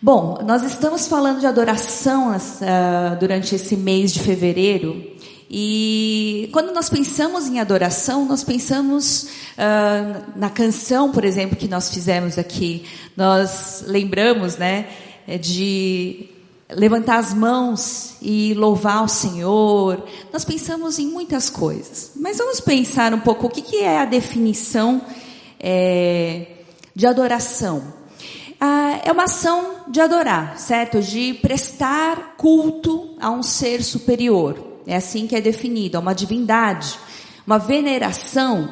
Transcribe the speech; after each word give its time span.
Bom, 0.00 0.38
nós 0.44 0.62
estamos 0.62 1.08
falando 1.08 1.40
de 1.40 1.46
adoração 1.46 2.30
uh, 2.30 3.18
durante 3.18 3.56
esse 3.56 3.76
mês 3.76 4.12
de 4.12 4.20
fevereiro. 4.20 5.04
E 5.50 6.48
quando 6.52 6.72
nós 6.72 6.88
pensamos 6.88 7.48
em 7.48 7.58
adoração, 7.58 8.24
nós 8.24 8.44
pensamos 8.44 9.24
uh, 9.24 10.22
na 10.36 10.50
canção, 10.50 11.10
por 11.10 11.24
exemplo, 11.24 11.56
que 11.56 11.66
nós 11.66 11.92
fizemos 11.92 12.38
aqui. 12.38 12.84
Nós 13.16 13.82
lembramos, 13.88 14.56
né, 14.56 14.86
de 15.40 16.28
levantar 16.70 17.18
as 17.18 17.34
mãos 17.34 18.14
e 18.22 18.54
louvar 18.54 19.02
o 19.02 19.08
Senhor. 19.08 20.04
Nós 20.32 20.44
pensamos 20.44 21.00
em 21.00 21.08
muitas 21.08 21.50
coisas. 21.50 22.12
Mas 22.14 22.38
vamos 22.38 22.60
pensar 22.60 23.12
um 23.12 23.20
pouco 23.20 23.48
o 23.48 23.50
que, 23.50 23.62
que 23.62 23.78
é 23.78 23.98
a 23.98 24.04
definição 24.04 25.02
é, 25.58 26.46
de 26.94 27.04
adoração 27.04 27.97
ah, 28.60 29.00
é 29.04 29.12
uma 29.12 29.24
ação 29.24 29.84
de 29.88 30.00
adorar, 30.00 30.58
certo? 30.58 31.00
De 31.00 31.34
prestar 31.34 32.34
culto 32.36 33.16
a 33.20 33.30
um 33.30 33.42
ser 33.42 33.82
superior. 33.82 34.58
É 34.86 34.96
assim 34.96 35.26
que 35.26 35.36
é 35.36 35.40
definido, 35.40 35.96
a 35.96 36.00
uma 36.00 36.14
divindade, 36.14 36.98
uma 37.46 37.58
veneração. 37.58 38.68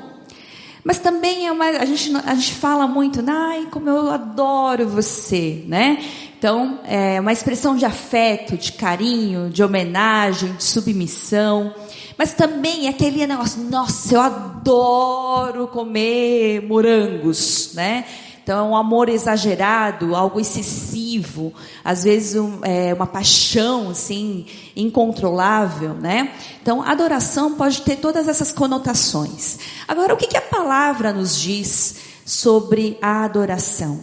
Mas 0.82 0.98
também 0.98 1.46
é 1.46 1.52
uma, 1.52 1.66
a 1.66 1.84
gente, 1.84 2.12
a 2.16 2.34
gente 2.34 2.54
fala 2.54 2.86
muito, 2.86 3.22
ai, 3.28 3.68
como 3.70 3.88
eu 3.88 4.10
adoro 4.10 4.88
você, 4.88 5.64
né? 5.66 5.98
Então, 6.38 6.80
é 6.84 7.20
uma 7.20 7.32
expressão 7.32 7.76
de 7.76 7.84
afeto, 7.84 8.56
de 8.56 8.72
carinho, 8.72 9.50
de 9.50 9.62
homenagem, 9.62 10.52
de 10.52 10.64
submissão. 10.64 11.74
Mas 12.16 12.32
também 12.32 12.86
é 12.86 12.90
aquele 12.90 13.26
negócio, 13.26 13.62
nossa, 13.62 14.14
eu 14.14 14.20
adoro 14.20 15.66
comer 15.68 16.62
morangos, 16.62 17.72
né? 17.74 18.04
Então, 18.46 18.60
é 18.60 18.70
um 18.70 18.76
amor 18.76 19.08
exagerado, 19.08 20.14
algo 20.14 20.38
excessivo, 20.38 21.52
às 21.84 22.04
vezes 22.04 22.36
um, 22.36 22.60
é, 22.62 22.94
uma 22.94 23.04
paixão, 23.04 23.90
assim, 23.90 24.46
incontrolável, 24.76 25.94
né? 25.94 26.32
Então, 26.62 26.80
adoração 26.80 27.56
pode 27.56 27.82
ter 27.82 27.96
todas 27.96 28.28
essas 28.28 28.52
conotações. 28.52 29.58
Agora, 29.88 30.14
o 30.14 30.16
que, 30.16 30.28
que 30.28 30.36
a 30.36 30.42
palavra 30.42 31.12
nos 31.12 31.36
diz 31.36 31.96
sobre 32.24 32.96
a 33.02 33.24
adoração? 33.24 33.98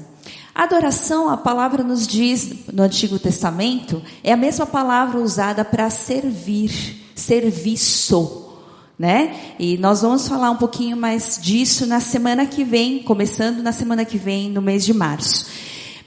Adoração, 0.53 1.29
a 1.29 1.37
palavra 1.37 1.81
nos 1.81 2.05
diz 2.05 2.65
no 2.73 2.83
Antigo 2.83 3.17
Testamento, 3.17 4.01
é 4.21 4.33
a 4.33 4.37
mesma 4.37 4.65
palavra 4.65 5.21
usada 5.21 5.63
para 5.63 5.89
servir, 5.89 7.01
serviço 7.15 8.42
né? 8.97 9.55
E 9.59 9.77
nós 9.77 10.01
vamos 10.01 10.27
falar 10.27 10.51
um 10.51 10.57
pouquinho 10.57 10.95
mais 10.95 11.39
disso 11.41 11.85
na 11.85 11.99
semana 11.99 12.45
que 12.45 12.63
vem, 12.63 13.03
começando 13.03 13.61
na 13.61 13.71
semana 13.71 14.05
que 14.05 14.17
vem, 14.17 14.49
no 14.49 14.61
mês 14.61 14.85
de 14.85 14.93
março. 14.93 15.45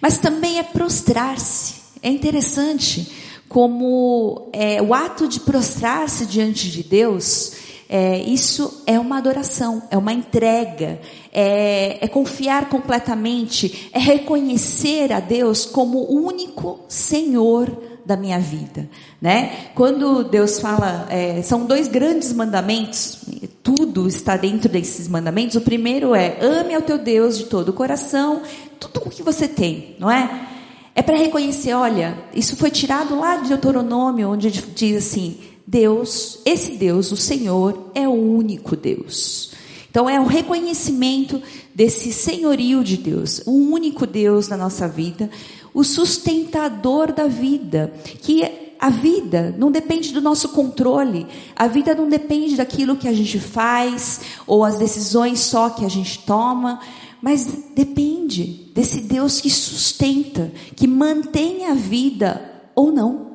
Mas 0.01 0.19
também 0.19 0.59
é 0.59 0.63
prostrar-se. 0.63 1.75
É 2.03 2.09
interessante 2.09 3.11
como 3.49 4.49
é, 4.53 4.81
o 4.83 4.93
ato 4.93 5.29
de 5.29 5.41
prostrar-se 5.41 6.27
diante 6.27 6.71
de 6.71 6.83
Deus, 6.83 7.53
é, 7.89 8.19
isso 8.21 8.83
é 8.87 8.99
uma 8.99 9.19
adoração, 9.19 9.83
é 9.91 9.97
uma 9.97 10.13
entrega, 10.13 11.01
é, 11.33 11.99
é, 12.01 12.09
confiar 12.09 12.69
completamente, 12.69 13.89
é 13.93 13.99
reconhecer 13.99 15.13
a 15.13 15.21
Deus 15.21 15.65
como 15.65 15.99
o 15.99 16.27
único 16.27 16.81
Senhor 16.89 17.96
da 18.07 18.17
minha 18.17 18.39
vida, 18.39 18.89
né? 19.21 19.71
Quando 19.75 20.23
Deus 20.23 20.61
fala, 20.61 21.07
é, 21.11 21.43
são 21.43 21.67
dois 21.67 21.89
grandes 21.89 22.33
mandamentos, 22.33 23.19
tudo 23.63 24.07
está 24.07 24.37
dentro 24.37 24.69
desses 24.69 25.09
mandamentos. 25.09 25.57
O 25.57 25.61
primeiro 25.61 26.15
é 26.15 26.39
ame 26.41 26.75
ao 26.75 26.83
teu 26.83 26.99
Deus 26.99 27.37
de 27.37 27.45
todo 27.47 27.71
o 27.71 27.73
coração, 27.73 28.43
tudo 28.79 29.03
o 29.05 29.11
que 29.11 29.23
você 29.23 29.49
tem, 29.49 29.97
não 29.99 30.11
é? 30.11 30.49
É 30.95 31.03
para 31.03 31.17
reconhecer, 31.17 31.75
olha, 31.75 32.17
isso 32.33 32.57
foi 32.57 32.71
tirado 32.71 33.19
lá 33.19 33.37
de 33.37 33.49
Deuteronômio, 33.49 34.31
onde 34.31 34.51
diz 34.51 34.97
assim: 34.97 35.39
Deus, 35.67 36.41
esse 36.47 36.73
Deus, 36.77 37.11
o 37.11 37.17
Senhor, 37.17 37.91
é 37.95 38.07
o 38.07 38.13
único 38.13 38.77
Deus. 38.77 39.53
Então 39.97 40.11
é 40.11 40.21
o 40.21 40.27
reconhecimento 40.27 41.43
desse 41.75 42.13
senhorio 42.13 42.85
de 42.85 42.99
Deus, 42.99 43.41
o 43.47 43.53
único 43.53 44.07
Deus 44.07 44.47
na 44.47 44.55
nossa 44.55 44.87
vida, 44.87 45.31
o 45.73 45.83
sustentador 45.83 47.15
da 47.15 47.27
vida, 47.27 47.91
que 48.21 48.75
a 48.79 48.91
vida 48.91 49.55
não 49.57 49.71
depende 49.71 50.13
do 50.13 50.21
nosso 50.21 50.51
controle, 50.51 51.27
a 51.57 51.67
vida 51.67 51.95
não 51.95 52.11
depende 52.11 52.57
daquilo 52.57 52.97
que 52.97 53.09
a 53.09 53.13
gente 53.15 53.41
faz 53.41 54.21
ou 54.47 54.65
as 54.65 54.79
decisões 54.79 55.41
só 55.41 55.71
que 55.71 55.83
a 55.83 55.89
gente 55.89 56.19
toma, 56.27 56.79
mas 57.23 57.47
depende 57.75 58.71
desse 58.75 59.01
Deus 59.01 59.41
que 59.41 59.49
sustenta, 59.49 60.53
que 60.77 60.87
mantém 60.87 61.65
a 61.65 61.73
vida 61.73 62.69
ou 62.75 62.93
não. 62.93 63.29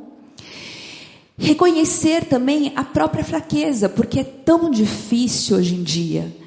Reconhecer 1.39 2.25
também 2.25 2.71
a 2.75 2.83
própria 2.83 3.23
fraqueza, 3.23 3.89
porque 3.89 4.19
é 4.19 4.23
tão 4.23 4.69
difícil 4.69 5.57
hoje 5.57 5.73
em 5.73 5.81
dia. 5.81 6.39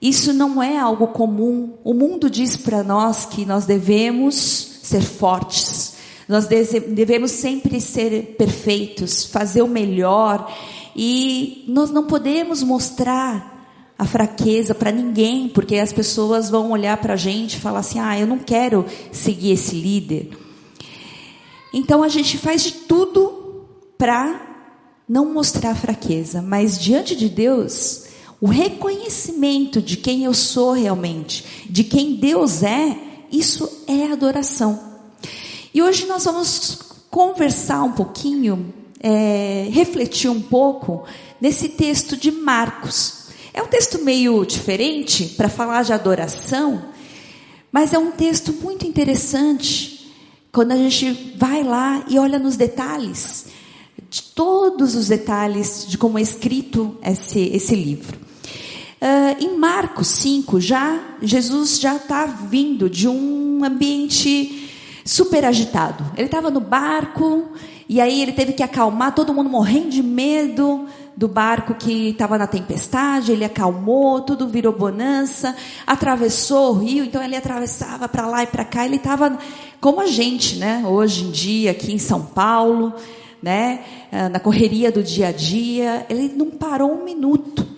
Isso 0.00 0.32
não 0.32 0.62
é 0.62 0.78
algo 0.78 1.08
comum. 1.08 1.74
O 1.82 1.94
mundo 1.94 2.28
diz 2.28 2.56
para 2.56 2.82
nós 2.82 3.24
que 3.24 3.46
nós 3.46 3.64
devemos 3.64 4.34
ser 4.82 5.02
fortes. 5.02 5.96
Nós 6.28 6.46
devemos 6.46 7.30
sempre 7.30 7.80
ser 7.80 8.34
perfeitos, 8.36 9.24
fazer 9.24 9.62
o 9.62 9.68
melhor. 9.68 10.52
E 10.94 11.64
nós 11.68 11.90
não 11.90 12.06
podemos 12.06 12.62
mostrar 12.62 13.54
a 13.98 14.04
fraqueza 14.04 14.74
para 14.74 14.92
ninguém, 14.92 15.48
porque 15.48 15.76
as 15.76 15.92
pessoas 15.92 16.50
vão 16.50 16.70
olhar 16.70 16.98
para 16.98 17.14
a 17.14 17.16
gente 17.16 17.54
e 17.54 17.60
falar 17.60 17.78
assim: 17.78 17.98
ah, 17.98 18.18
eu 18.18 18.26
não 18.26 18.38
quero 18.38 18.84
seguir 19.10 19.52
esse 19.52 19.74
líder. 19.74 20.30
Então 21.72 22.02
a 22.02 22.08
gente 22.08 22.38
faz 22.38 22.62
de 22.62 22.72
tudo 22.72 23.64
para 23.96 24.42
não 25.08 25.32
mostrar 25.32 25.74
fraqueza, 25.74 26.42
mas 26.42 26.78
diante 26.78 27.14
de 27.14 27.28
Deus, 27.28 28.06
o 28.40 28.46
reconhecimento 28.46 29.80
de 29.80 29.96
quem 29.96 30.24
eu 30.24 30.34
sou 30.34 30.72
realmente, 30.72 31.66
de 31.68 31.84
quem 31.84 32.16
Deus 32.16 32.62
é, 32.62 32.96
isso 33.30 33.84
é 33.86 34.12
adoração. 34.12 34.78
E 35.72 35.82
hoje 35.82 36.06
nós 36.06 36.24
vamos 36.24 36.78
conversar 37.10 37.82
um 37.82 37.92
pouquinho, 37.92 38.72
é, 39.00 39.68
refletir 39.70 40.30
um 40.30 40.40
pouco 40.40 41.04
nesse 41.40 41.70
texto 41.70 42.16
de 42.16 42.30
Marcos. 42.30 43.26
É 43.54 43.62
um 43.62 43.66
texto 43.66 44.04
meio 44.04 44.44
diferente 44.44 45.26
para 45.36 45.48
falar 45.48 45.82
de 45.82 45.92
adoração, 45.92 46.82
mas 47.72 47.92
é 47.92 47.98
um 47.98 48.10
texto 48.10 48.52
muito 48.52 48.86
interessante 48.86 50.12
quando 50.52 50.72
a 50.72 50.76
gente 50.76 51.34
vai 51.36 51.62
lá 51.62 52.04
e 52.08 52.18
olha 52.18 52.38
nos 52.38 52.56
detalhes, 52.56 53.46
de 54.08 54.22
todos 54.22 54.94
os 54.94 55.08
detalhes 55.08 55.86
de 55.88 55.98
como 55.98 56.18
é 56.18 56.22
escrito 56.22 56.96
esse, 57.02 57.40
esse 57.52 57.74
livro. 57.74 58.25
Uh, 59.00 59.44
em 59.44 59.58
Marcos 59.58 60.08
5, 60.08 60.58
já, 60.58 60.98
Jesus 61.20 61.78
já 61.78 61.96
está 61.96 62.24
vindo 62.24 62.88
de 62.88 63.06
um 63.06 63.62
ambiente 63.62 64.70
super 65.04 65.44
agitado. 65.44 66.04
Ele 66.16 66.26
estava 66.26 66.50
no 66.50 66.60
barco, 66.60 67.48
e 67.88 68.00
aí 68.00 68.22
ele 68.22 68.32
teve 68.32 68.52
que 68.52 68.62
acalmar, 68.62 69.14
todo 69.14 69.32
mundo 69.32 69.48
morrendo 69.48 69.90
de 69.90 70.02
medo 70.02 70.86
do 71.16 71.28
barco 71.28 71.74
que 71.74 72.10
estava 72.10 72.36
na 72.36 72.46
tempestade, 72.46 73.32
ele 73.32 73.44
acalmou, 73.44 74.20
tudo 74.20 74.48
virou 74.48 74.72
bonança, 74.72 75.56
atravessou 75.86 76.72
o 76.72 76.78
rio, 76.78 77.04
então 77.04 77.22
ele 77.22 77.36
atravessava 77.36 78.08
para 78.08 78.26
lá 78.26 78.42
e 78.42 78.46
para 78.46 78.64
cá, 78.64 78.84
ele 78.84 78.96
estava 78.96 79.38
como 79.80 80.00
a 80.00 80.06
gente, 80.06 80.56
né, 80.56 80.82
hoje 80.86 81.24
em 81.24 81.30
dia 81.30 81.70
aqui 81.70 81.92
em 81.92 81.98
São 81.98 82.22
Paulo, 82.22 82.92
né, 83.42 83.84
ah, 84.10 84.28
na 84.28 84.40
correria 84.40 84.90
do 84.90 85.02
dia 85.02 85.28
a 85.28 85.32
dia, 85.32 86.04
ele 86.10 86.32
não 86.34 86.50
parou 86.50 86.92
um 86.92 87.04
minuto. 87.04 87.75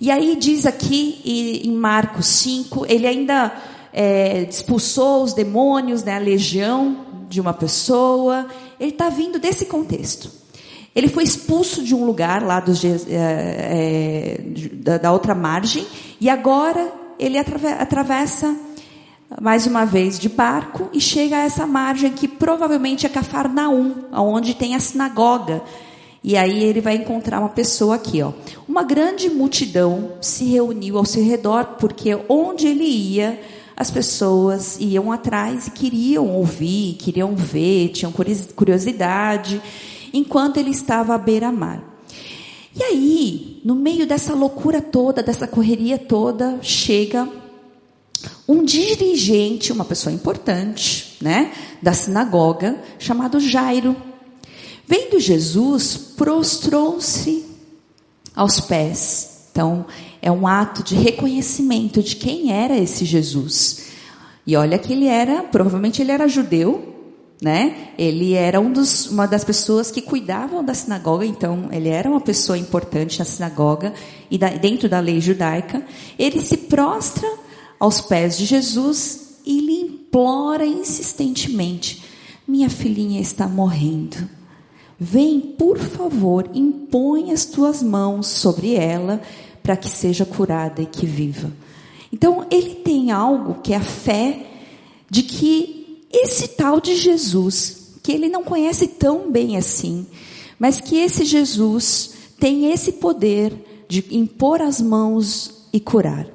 E 0.00 0.10
aí 0.10 0.34
diz 0.34 0.64
aqui 0.64 1.20
em 1.62 1.72
Marcos 1.72 2.26
5, 2.26 2.86
ele 2.88 3.06
ainda 3.06 3.52
é, 3.92 4.46
expulsou 4.48 5.22
os 5.22 5.34
demônios, 5.34 6.02
né, 6.02 6.16
a 6.16 6.18
legião 6.18 7.04
de 7.28 7.38
uma 7.38 7.52
pessoa. 7.52 8.46
Ele 8.78 8.92
está 8.92 9.10
vindo 9.10 9.38
desse 9.38 9.66
contexto. 9.66 10.30
Ele 10.94 11.06
foi 11.06 11.22
expulso 11.22 11.82
de 11.82 11.94
um 11.94 12.06
lugar 12.06 12.42
lá 12.42 12.60
dos, 12.60 12.82
é, 12.82 12.96
é, 13.10 14.40
da, 14.98 15.12
outra 15.12 15.34
margem 15.34 15.86
e 16.18 16.30
agora 16.30 16.92
ele 17.18 17.38
atravessa 17.38 18.56
mais 19.40 19.66
uma 19.66 19.84
vez 19.84 20.18
de 20.18 20.28
barco 20.30 20.88
e 20.94 21.00
chega 21.00 21.36
a 21.36 21.40
essa 21.40 21.66
margem 21.66 22.10
que 22.10 22.26
provavelmente 22.26 23.04
é 23.04 23.08
Cafarnaum, 23.08 24.06
onde 24.12 24.54
tem 24.54 24.74
a 24.74 24.80
sinagoga 24.80 25.62
e 26.22 26.36
aí 26.36 26.62
ele 26.62 26.80
vai 26.80 26.96
encontrar 26.96 27.40
uma 27.40 27.48
pessoa 27.48 27.94
aqui, 27.94 28.22
ó. 28.22 28.32
Uma 28.68 28.82
grande 28.82 29.30
multidão 29.30 30.12
se 30.20 30.44
reuniu 30.44 30.98
ao 30.98 31.04
seu 31.04 31.24
redor, 31.24 31.76
porque 31.78 32.16
onde 32.28 32.66
ele 32.66 32.84
ia, 32.84 33.40
as 33.76 33.90
pessoas 33.90 34.78
iam 34.78 35.10
atrás 35.10 35.66
e 35.66 35.70
queriam 35.70 36.28
ouvir, 36.28 36.94
queriam 36.98 37.34
ver, 37.34 37.88
tinham 37.88 38.12
curiosidade, 38.54 39.60
enquanto 40.12 40.58
ele 40.58 40.70
estava 40.70 41.14
à 41.14 41.18
beira-mar. 41.18 41.82
E 42.76 42.82
aí, 42.82 43.60
no 43.64 43.74
meio 43.74 44.06
dessa 44.06 44.34
loucura 44.34 44.80
toda, 44.80 45.22
dessa 45.22 45.46
correria 45.46 45.98
toda, 45.98 46.58
chega 46.62 47.26
um 48.46 48.62
dirigente, 48.62 49.72
uma 49.72 49.84
pessoa 49.84 50.14
importante, 50.14 51.16
né, 51.20 51.52
da 51.80 51.92
sinagoga, 51.92 52.78
chamado 52.98 53.40
Jairo. 53.40 53.96
Vendo 54.90 55.20
Jesus, 55.20 55.96
prostrou-se 56.16 57.46
aos 58.34 58.58
pés. 58.58 59.46
Então, 59.52 59.86
é 60.20 60.32
um 60.32 60.48
ato 60.48 60.82
de 60.82 60.96
reconhecimento 60.96 62.02
de 62.02 62.16
quem 62.16 62.52
era 62.52 62.76
esse 62.76 63.04
Jesus. 63.04 63.84
E 64.44 64.56
olha 64.56 64.80
que 64.80 64.92
ele 64.92 65.06
era, 65.06 65.44
provavelmente 65.44 66.02
ele 66.02 66.10
era 66.10 66.26
judeu, 66.26 66.92
né? 67.40 67.92
Ele 67.96 68.34
era 68.34 68.58
um 68.58 68.72
dos, 68.72 69.06
uma 69.06 69.26
das 69.26 69.44
pessoas 69.44 69.92
que 69.92 70.02
cuidavam 70.02 70.64
da 70.64 70.74
sinagoga, 70.74 71.24
então 71.24 71.68
ele 71.70 71.88
era 71.88 72.10
uma 72.10 72.20
pessoa 72.20 72.58
importante 72.58 73.20
na 73.20 73.24
sinagoga 73.24 73.94
e 74.28 74.36
da, 74.36 74.48
dentro 74.48 74.88
da 74.88 74.98
lei 74.98 75.20
judaica. 75.20 75.86
Ele 76.18 76.40
se 76.40 76.56
prostra 76.56 77.32
aos 77.78 78.00
pés 78.00 78.36
de 78.36 78.44
Jesus 78.44 79.36
e 79.46 79.60
lhe 79.60 79.82
implora 79.82 80.66
insistentemente: 80.66 82.02
Minha 82.44 82.68
filhinha 82.68 83.20
está 83.20 83.46
morrendo. 83.46 84.39
Vem, 85.02 85.40
por 85.40 85.78
favor, 85.78 86.50
impõe 86.54 87.32
as 87.32 87.46
tuas 87.46 87.82
mãos 87.82 88.26
sobre 88.26 88.74
ela 88.74 89.22
para 89.62 89.74
que 89.74 89.88
seja 89.88 90.26
curada 90.26 90.82
e 90.82 90.86
que 90.86 91.06
viva. 91.06 91.50
Então, 92.12 92.46
ele 92.50 92.74
tem 92.74 93.10
algo 93.10 93.62
que 93.62 93.72
é 93.72 93.76
a 93.76 93.80
fé 93.80 94.44
de 95.08 95.22
que 95.22 96.04
esse 96.12 96.48
tal 96.48 96.82
de 96.82 96.96
Jesus, 96.96 97.94
que 98.02 98.12
ele 98.12 98.28
não 98.28 98.44
conhece 98.44 98.88
tão 98.88 99.30
bem 99.30 99.56
assim, 99.56 100.06
mas 100.58 100.82
que 100.82 100.98
esse 100.98 101.24
Jesus 101.24 102.10
tem 102.38 102.70
esse 102.70 102.92
poder 102.92 103.54
de 103.88 104.04
impor 104.10 104.60
as 104.60 104.82
mãos 104.82 105.66
e 105.72 105.80
curar. 105.80 106.26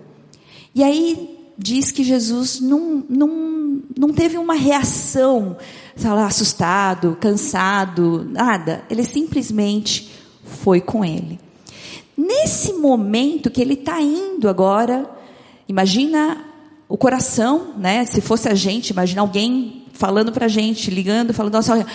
E 0.74 0.84
aí 0.84 1.38
diz 1.58 1.92
que 1.92 2.04
Jesus 2.04 2.60
não, 2.60 3.04
não, 3.08 3.82
não 3.98 4.10
teve 4.10 4.38
uma 4.38 4.56
reação, 4.56 5.56
assustado, 6.26 7.18
cansado, 7.20 8.28
nada. 8.30 8.84
Ele 8.90 9.04
simplesmente 9.04 10.12
foi 10.44 10.82
com 10.82 11.04
ele. 11.04 11.40
Nesse 12.18 12.74
momento 12.74 13.50
que 13.50 13.62
ele 13.62 13.74
está 13.74 14.02
indo 14.02 14.48
agora, 14.48 15.10
imagina 15.68 16.46
o 16.88 16.98
coração, 16.98 17.74
né? 17.78 18.06
Se 18.06 18.22
fosse 18.22 18.48
a 18.48 18.54
gente, 18.54 18.92
imagina 18.92 19.22
alguém 19.22 19.84
falando 19.94 20.32
para 20.32 20.46
a 20.46 20.50
gente, 20.50 20.92
ligando, 20.92 21.34
falando, 21.34 21.54
nossa, 21.54 21.86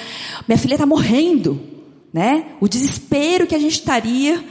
minha 0.49 0.59
filha 0.59 0.75
está 0.75 0.87
morrendo, 0.87 1.61
né? 2.13 2.47
O 2.61 2.69
desespero 2.69 3.47
que 3.47 3.55
a 3.55 3.59
gente 3.59 3.75
estaria 3.75 4.45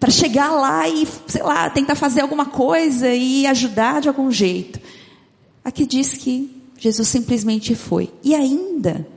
para 0.00 0.10
chegar 0.10 0.50
lá 0.52 0.88
e, 0.88 1.06
sei 1.26 1.42
lá, 1.42 1.70
tentar 1.70 1.94
fazer 1.94 2.20
alguma 2.20 2.46
coisa 2.46 3.08
e 3.12 3.46
ajudar 3.46 4.00
de 4.00 4.08
algum 4.08 4.30
jeito. 4.30 4.80
Aqui 5.64 5.86
diz 5.86 6.14
que 6.14 6.63
Jesus 6.84 7.08
simplesmente 7.08 7.74
foi. 7.74 8.10
E 8.22 8.34
ainda, 8.34 9.08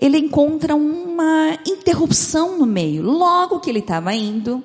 ele 0.00 0.16
encontra 0.16 0.74
uma 0.74 1.58
interrupção 1.66 2.58
no 2.58 2.64
meio. 2.64 3.02
Logo 3.02 3.60
que 3.60 3.68
ele 3.68 3.80
estava 3.80 4.14
indo, 4.14 4.64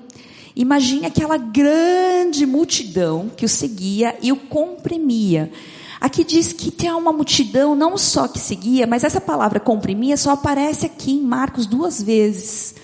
imagine 0.55 1.05
aquela 1.05 1.35
grande 1.35 2.45
multidão 2.45 3.29
que 3.35 3.43
o 3.43 3.49
seguia 3.49 4.15
e 4.21 4.31
o 4.31 4.37
comprimia. 4.37 5.51
Aqui 5.99 6.23
diz 6.23 6.53
que 6.53 6.71
tem 6.71 6.89
uma 6.93 7.11
multidão 7.11 7.75
não 7.75 7.97
só 7.97 8.25
que 8.25 8.39
seguia, 8.39 8.87
mas 8.87 9.03
essa 9.03 9.19
palavra 9.19 9.59
comprimia 9.59 10.15
só 10.15 10.31
aparece 10.31 10.85
aqui 10.85 11.11
em 11.11 11.21
Marcos 11.21 11.65
duas 11.65 12.01
vezes. 12.01 12.75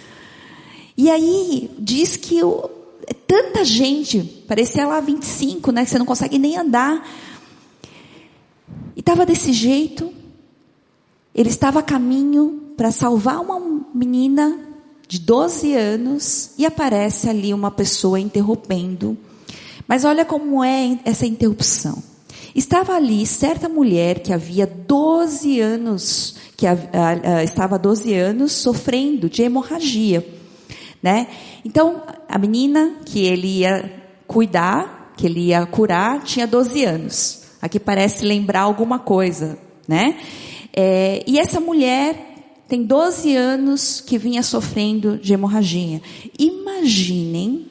E 0.98 1.10
aí 1.10 1.72
diz 1.80 2.18
que 2.18 2.44
o, 2.44 2.70
tanta 3.26 3.64
gente, 3.64 4.22
parecia 4.46 4.86
lá 4.86 5.00
25, 5.00 5.72
né, 5.72 5.86
que 5.86 5.92
você 5.92 5.98
não 5.98 6.06
consegue 6.06 6.38
nem 6.38 6.58
andar. 6.58 7.02
E 9.00 9.02
estava 9.02 9.26
desse 9.26 9.54
jeito. 9.54 10.12
Ele 11.34 11.48
estava 11.48 11.80
a 11.80 11.84
caminho 11.84 12.74
para 12.76 12.92
salvar 12.92 13.40
uma 13.40 13.88
menina 13.96 14.60
de 15.08 15.20
12 15.20 15.74
anos 15.74 16.52
e 16.58 16.66
aparece 16.66 17.30
ali 17.30 17.54
uma 17.54 17.72
pessoa 17.72 18.20
interrompendo. 18.20 19.18
Mas 19.88 20.04
olha 20.04 20.26
como 20.26 20.62
é 20.62 21.00
essa 21.06 21.26
interrupção. 21.26 22.04
Estava 22.54 22.94
ali 22.94 23.26
certa 23.26 23.70
mulher 23.70 24.20
que 24.20 24.34
havia 24.34 24.68
12 24.68 25.62
anos, 25.62 26.36
que 26.58 26.68
a, 26.68 26.74
a, 26.74 27.38
a, 27.38 27.44
estava 27.46 27.80
12 27.80 28.14
anos 28.14 28.52
sofrendo 28.52 29.30
de 29.30 29.44
hemorragia 29.44 30.26
né? 31.02 31.28
Então, 31.64 32.04
a 32.28 32.38
menina 32.38 32.98
que 33.06 33.26
ele 33.26 33.60
ia 33.60 33.92
cuidar, 34.28 35.14
que 35.16 35.26
ele 35.26 35.48
ia 35.48 35.66
curar, 35.66 36.22
tinha 36.24 36.46
12 36.46 36.84
anos. 36.84 37.42
Aqui 37.62 37.80
parece 37.80 38.26
lembrar 38.26 38.62
alguma 38.62 39.00
coisa, 39.00 39.58
né? 39.88 40.18
É, 40.74 41.24
e 41.28 41.40
essa 41.40 41.60
mulher 41.60 42.64
tem 42.68 42.84
12 42.84 43.36
anos 43.36 44.02
que 44.02 44.18
vinha 44.18 44.44
sofrendo 44.44 45.18
de 45.18 45.34
hemorragia. 45.34 46.02
Imaginem 46.38 47.68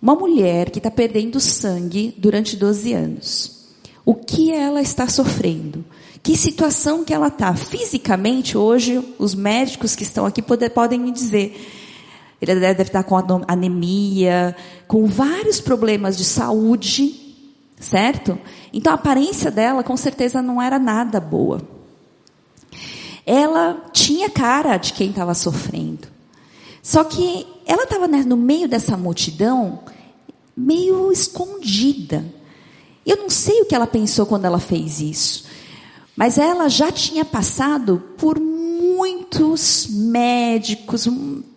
uma 0.00 0.14
mulher 0.14 0.70
que 0.70 0.78
está 0.78 0.90
perdendo 0.90 1.40
sangue 1.40 2.14
durante 2.16 2.56
12 2.56 2.92
anos. 2.92 3.66
O 4.04 4.14
que 4.14 4.52
ela 4.52 4.80
está 4.80 5.08
sofrendo? 5.08 5.84
Que 6.22 6.36
situação 6.36 7.04
que 7.04 7.12
ela 7.12 7.28
está? 7.28 7.54
Fisicamente, 7.54 8.56
hoje, 8.56 9.02
os 9.18 9.34
médicos 9.34 9.96
que 9.96 10.02
estão 10.02 10.26
aqui 10.26 10.42
podem 10.42 10.98
me 11.00 11.10
dizer 11.10 11.56
ele 12.40 12.58
deve 12.58 12.82
estar 12.82 13.02
com 13.02 13.16
anemia, 13.46 14.56
com 14.88 15.06
vários 15.06 15.60
problemas 15.60 16.16
de 16.16 16.24
saúde, 16.24 17.29
certo? 17.80 18.38
Então 18.72 18.92
a 18.92 18.96
aparência 18.96 19.50
dela 19.50 19.82
com 19.82 19.96
certeza 19.96 20.42
não 20.42 20.60
era 20.60 20.78
nada 20.78 21.18
boa. 21.18 21.62
Ela 23.26 23.86
tinha 23.92 24.28
cara 24.28 24.76
de 24.76 24.92
quem 24.92 25.10
estava 25.10 25.34
sofrendo. 25.34 26.06
Só 26.82 27.04
que 27.04 27.46
ela 27.66 27.84
estava 27.84 28.06
né, 28.06 28.22
no 28.26 28.36
meio 28.36 28.68
dessa 28.68 28.96
multidão, 28.96 29.80
meio 30.56 31.10
escondida. 31.10 32.24
Eu 33.04 33.16
não 33.16 33.30
sei 33.30 33.62
o 33.62 33.64
que 33.64 33.74
ela 33.74 33.86
pensou 33.86 34.26
quando 34.26 34.44
ela 34.44 34.58
fez 34.58 35.00
isso, 35.00 35.44
mas 36.14 36.38
ela 36.38 36.68
já 36.68 36.92
tinha 36.92 37.24
passado 37.24 38.02
por 38.18 38.38
muitos 38.38 39.86
médicos, 39.90 41.08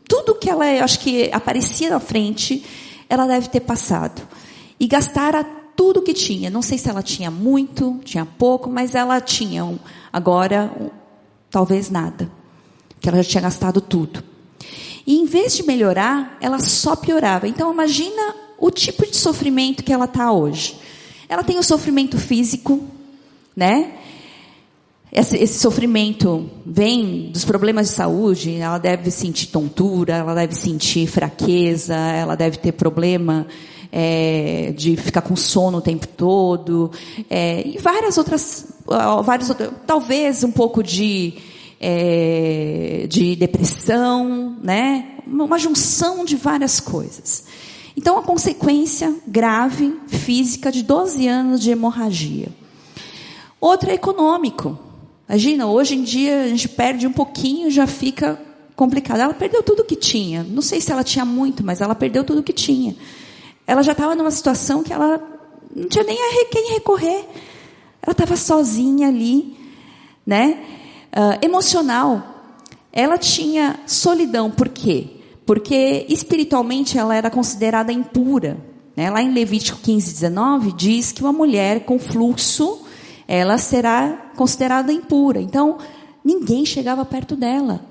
tudo 0.08 0.36
que 0.36 0.50
ela, 0.50 0.66
acho 0.84 1.00
que 1.00 1.30
aparecia 1.32 1.90
na 1.90 2.00
frente, 2.00 2.64
ela 3.10 3.26
deve 3.26 3.50
ter 3.50 3.62
passado. 3.62 4.22
E 4.80 4.88
gastara 4.88 5.46
tudo 5.76 6.02
que 6.02 6.14
tinha. 6.14 6.50
Não 6.50 6.62
sei 6.62 6.78
se 6.78 6.90
ela 6.90 7.04
tinha 7.04 7.30
muito, 7.30 8.00
tinha 8.04 8.26
pouco, 8.26 8.70
mas 8.70 8.96
ela 8.96 9.20
tinha 9.20 9.66
um, 9.66 9.78
agora 10.12 10.72
um, 10.80 10.90
talvez 11.50 11.90
nada. 11.90 12.30
Que 13.00 13.10
ela 13.10 13.22
já 13.22 13.30
tinha 13.30 13.42
gastado 13.42 13.82
tudo. 13.82 14.24
E 15.06 15.20
em 15.20 15.26
vez 15.26 15.56
de 15.56 15.64
melhorar, 15.64 16.38
ela 16.40 16.60
só 16.60 16.96
piorava. 16.96 17.48
Então 17.48 17.72
imagina 17.72 18.36
o 18.58 18.72
tipo 18.72 19.06
de 19.06 19.16
sofrimento 19.16 19.84
que 19.84 19.92
ela 19.92 20.06
está 20.06 20.32
hoje. 20.32 20.78
Ela 21.28 21.44
tem 21.44 21.58
o 21.58 21.64
sofrimento 21.64 22.18
físico, 22.18 22.82
né? 23.56 23.94
Esse, 25.12 25.38
esse, 25.38 25.60
sofrimento 25.60 26.50
vem 26.66 27.30
dos 27.32 27.46
problemas 27.46 27.90
de 27.90 27.94
saúde, 27.94 28.56
ela 28.56 28.80
deve 28.80 29.12
sentir 29.12 29.48
tontura, 29.48 30.16
ela 30.16 30.34
deve 30.34 30.56
sentir 30.56 31.06
fraqueza, 31.06 31.96
ela 31.96 32.36
deve 32.36 32.58
ter 32.58 32.72
problema 32.72 33.46
é, 33.96 34.74
de 34.76 34.98
ficar 34.98 35.22
com 35.22 35.36
sono 35.36 35.78
o 35.78 35.82
tempo 35.82 36.08
todo, 36.08 36.90
é, 37.30 37.62
e 37.68 37.78
várias 37.78 38.18
outras, 38.18 38.74
vários 39.24 39.52
outros, 39.52 39.70
talvez 39.86 40.44
um 40.44 40.52
pouco 40.52 40.82
de, 40.82 41.36
é, 41.80 43.06
de 43.08 43.36
depressão, 43.36 44.58
né? 44.64 45.20
Uma 45.28 45.60
junção 45.60 46.26
de 46.26 46.36
várias 46.36 46.80
coisas. 46.80 47.46
Então, 47.96 48.18
a 48.18 48.24
consequência 48.24 49.16
grave 49.28 49.96
física 50.08 50.72
de 50.72 50.82
12 50.82 51.28
anos 51.28 51.62
de 51.62 51.70
hemorragia. 51.70 52.48
Outro 53.62 53.92
é 53.92 53.94
econômico. 53.94 54.78
Imagina, 55.30 55.68
hoje 55.68 55.96
em 55.96 56.04
dia 56.04 56.42
a 56.46 56.48
gente 56.48 56.68
perde 56.68 57.06
um 57.06 57.14
pouquinho, 57.14 57.70
já 57.70 57.86
fica 57.86 58.42
complicado. 58.76 59.20
Ela 59.20 59.36
perdeu 59.36 59.62
tudo 59.62 59.86
que 59.86 59.96
tinha. 59.96 60.44
Não 60.44 60.64
sei 60.64 60.82
se 60.82 60.92
ela 60.92 61.04
tinha 61.04 61.24
muito, 61.24 61.64
mas 61.64 61.80
ela 61.80 61.94
perdeu 61.94 62.24
tudo 62.24 62.42
que 62.42 62.52
tinha. 62.52 62.96
Ela 63.66 63.82
já 63.82 63.94
estava 63.94 64.16
numa 64.16 64.32
situação 64.32 64.84
que 64.84 64.92
ela 64.92 65.22
não 65.76 65.88
tinha 65.88 66.04
nem 66.04 66.18
a 66.18 66.46
quem 66.46 66.74
recorrer. 66.74 67.26
Ela 68.02 68.12
estava 68.12 68.36
sozinha 68.36 69.08
ali, 69.08 69.58
né? 70.26 70.60
Uh, 71.16 71.46
emocional. 71.46 72.22
Ela 72.92 73.18
tinha 73.18 73.80
solidão. 73.88 74.52
Por 74.52 74.70
quê? 74.70 75.08
Porque 75.46 76.06
espiritualmente 76.10 76.98
ela 76.98 77.16
era 77.16 77.30
considerada 77.30 77.92
impura. 77.92 78.58
Né? 78.96 79.10
Lá 79.10 79.22
em 79.22 79.34
Levítico 79.34 79.80
15, 79.80 80.14
19 80.14 80.72
diz 80.74 81.12
que 81.12 81.22
uma 81.22 81.34
mulher 81.34 81.86
com 81.86 81.98
fluxo 81.98 82.82
ela 83.28 83.58
será 83.58 84.32
considerada 84.36 84.92
impura. 84.92 85.42
Então, 85.42 85.78
ninguém 86.24 86.66
chegava 86.66 87.04
perto 87.06 87.36
dela. 87.36 87.82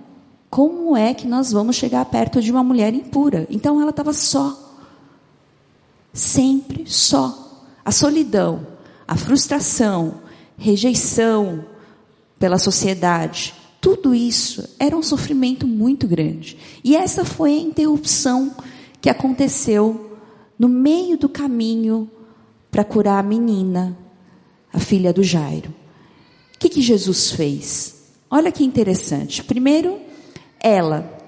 Como 0.48 0.96
é 0.96 1.14
que 1.14 1.26
nós 1.26 1.50
vamos 1.50 1.76
chegar 1.76 2.04
perto 2.04 2.40
de 2.40 2.52
uma 2.52 2.62
mulher 2.62 2.92
impura? 2.94 3.46
Então 3.50 3.80
ela 3.80 3.90
estava 3.90 4.12
só. 4.12 4.71
Sempre 6.12 6.84
só. 6.86 7.38
a 7.84 7.90
solidão, 7.90 8.66
a 9.08 9.16
frustração, 9.16 10.20
rejeição 10.56 11.64
pela 12.38 12.58
sociedade, 12.58 13.54
tudo 13.80 14.14
isso 14.14 14.68
era 14.78 14.96
um 14.96 15.02
sofrimento 15.02 15.66
muito 15.66 16.06
grande. 16.06 16.56
E 16.84 16.94
essa 16.94 17.24
foi 17.24 17.52
a 17.54 17.60
interrupção 17.60 18.54
que 19.00 19.10
aconteceu 19.10 20.18
no 20.56 20.68
meio 20.68 21.18
do 21.18 21.28
caminho 21.28 22.08
para 22.70 22.84
curar 22.84 23.18
a 23.18 23.22
menina, 23.26 23.98
a 24.72 24.78
filha 24.78 25.12
do 25.12 25.24
Jairo. 25.24 25.74
O 26.54 26.58
que, 26.60 26.68
que 26.68 26.80
Jesus 26.80 27.32
fez? 27.32 28.04
Olha 28.30 28.52
que 28.52 28.62
interessante. 28.62 29.42
Primeiro, 29.42 29.98
ela. 30.60 31.18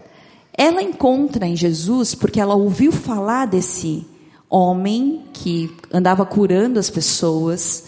Ela 0.56 0.80
encontra 0.80 1.48
em 1.48 1.56
Jesus, 1.56 2.14
porque 2.14 2.40
ela 2.40 2.54
ouviu 2.54 2.92
falar 2.92 3.46
desse 3.46 4.06
homem 4.54 5.22
que 5.32 5.74
andava 5.92 6.24
curando 6.24 6.78
as 6.78 6.88
pessoas. 6.88 7.84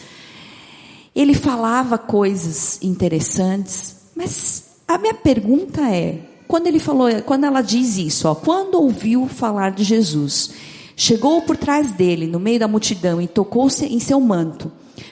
Ele 1.14 1.32
falava 1.32 1.96
coisas 1.96 2.82
interessantes, 2.82 3.96
mas 4.14 4.64
a 4.88 4.99
minha 4.99 5.14
pergunta 5.14 5.82
é, 5.82 6.20
quando 6.49 6.66
ele 6.66 6.80
falou, 6.80 7.08
quando 7.23 7.44
ela 7.44 7.62
diz 7.62 7.96
isso, 7.96 8.28
ó, 8.28 8.35
quando 8.35 8.75
ouviu 8.80 9.28
falar 9.28 9.70
de 9.70 9.85
Jesus, 9.85 10.50
chegou 10.96 11.40
por 11.42 11.56
trás 11.56 11.92
dele, 11.92 12.26
no 12.26 12.40
meio 12.40 12.58
da 12.58 12.68
multidão, 12.68 13.23
e 13.23 13.28
tocou 13.28 13.68
em 13.82 14.00
seu 14.00 14.20
manto, 14.20 14.70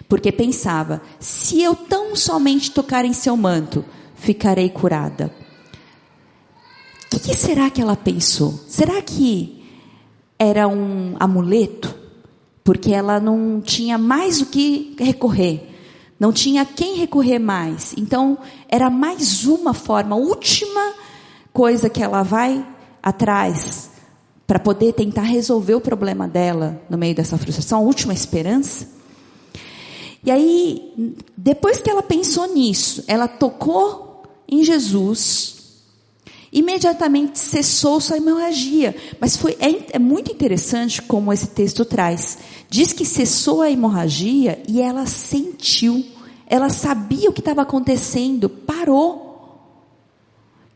porque 0.08 0.32
pensava: 0.32 1.00
se 1.20 1.62
eu 1.62 1.75
tão 1.76 2.16
somente 2.16 2.73
tocar 2.73 3.04
em 3.04 3.12
seu 3.12 3.37
manto, 3.37 3.84
ficarei 4.16 4.68
curada. 4.68 5.32
O 7.06 7.16
que, 7.16 7.28
que 7.28 7.37
será 7.37 7.70
que 7.70 7.80
ela 7.80 7.94
pensou? 7.94 8.58
Será 8.66 9.00
que 9.00 9.53
era 10.44 10.68
um 10.68 11.16
amuleto? 11.18 11.94
Porque 12.62 12.92
ela 12.92 13.18
não 13.18 13.60
tinha 13.60 13.98
mais 13.98 14.40
o 14.40 14.46
que 14.46 14.94
recorrer. 14.98 15.70
Não 16.18 16.32
tinha 16.32 16.64
quem 16.64 16.96
recorrer 16.96 17.38
mais. 17.38 17.94
Então, 17.98 18.38
era 18.68 18.88
mais 18.88 19.44
uma 19.44 19.74
forma, 19.74 20.16
última 20.16 20.94
coisa 21.52 21.88
que 21.88 22.02
ela 22.02 22.22
vai 22.22 22.66
atrás 23.02 23.90
para 24.46 24.58
poder 24.58 24.92
tentar 24.92 25.22
resolver 25.22 25.74
o 25.74 25.80
problema 25.80 26.28
dela 26.28 26.80
no 26.88 26.98
meio 26.98 27.14
dessa 27.14 27.38
frustração, 27.38 27.78
a 27.78 27.82
última 27.82 28.12
esperança. 28.12 28.88
E 30.24 30.30
aí, 30.30 31.14
depois 31.36 31.78
que 31.78 31.90
ela 31.90 32.02
pensou 32.02 32.46
nisso, 32.52 33.04
ela 33.06 33.28
tocou 33.28 34.22
em 34.48 34.64
Jesus, 34.64 35.53
imediatamente 36.54 37.38
cessou 37.38 38.00
sua 38.00 38.16
hemorragia. 38.16 38.94
Mas 39.20 39.37
foi, 39.37 39.56
é, 39.58 39.96
é 39.96 39.99
muito 39.99 40.30
interessante 40.30 41.02
como 41.02 41.32
esse 41.32 41.49
texto 41.49 41.84
traz. 41.84 42.38
Diz 42.70 42.92
que 42.92 43.04
cessou 43.04 43.61
a 43.61 43.70
hemorragia 43.70 44.62
e 44.68 44.80
ela 44.80 45.04
sentiu, 45.04 46.04
ela 46.46 46.68
sabia 46.68 47.28
o 47.28 47.32
que 47.32 47.40
estava 47.40 47.62
acontecendo, 47.62 48.49
parou, 48.49 49.25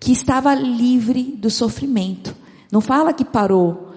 que 0.00 0.12
estava 0.12 0.52
livre 0.54 1.22
do 1.22 1.48
sofrimento. 1.48 2.34
Não 2.70 2.80
fala 2.80 3.12
que 3.12 3.24
parou 3.24 3.88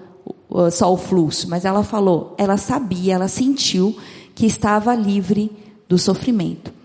só 0.71 0.93
o 0.93 0.97
fluxo, 0.97 1.49
mas 1.49 1.65
ela 1.65 1.83
falou, 1.83 2.35
ela 2.37 2.57
sabia, 2.57 3.15
ela 3.15 3.27
sentiu 3.27 3.97
que 4.35 4.45
estava 4.45 4.93
livre 4.93 5.51
do 5.89 5.97
sofrimento. 5.97 6.80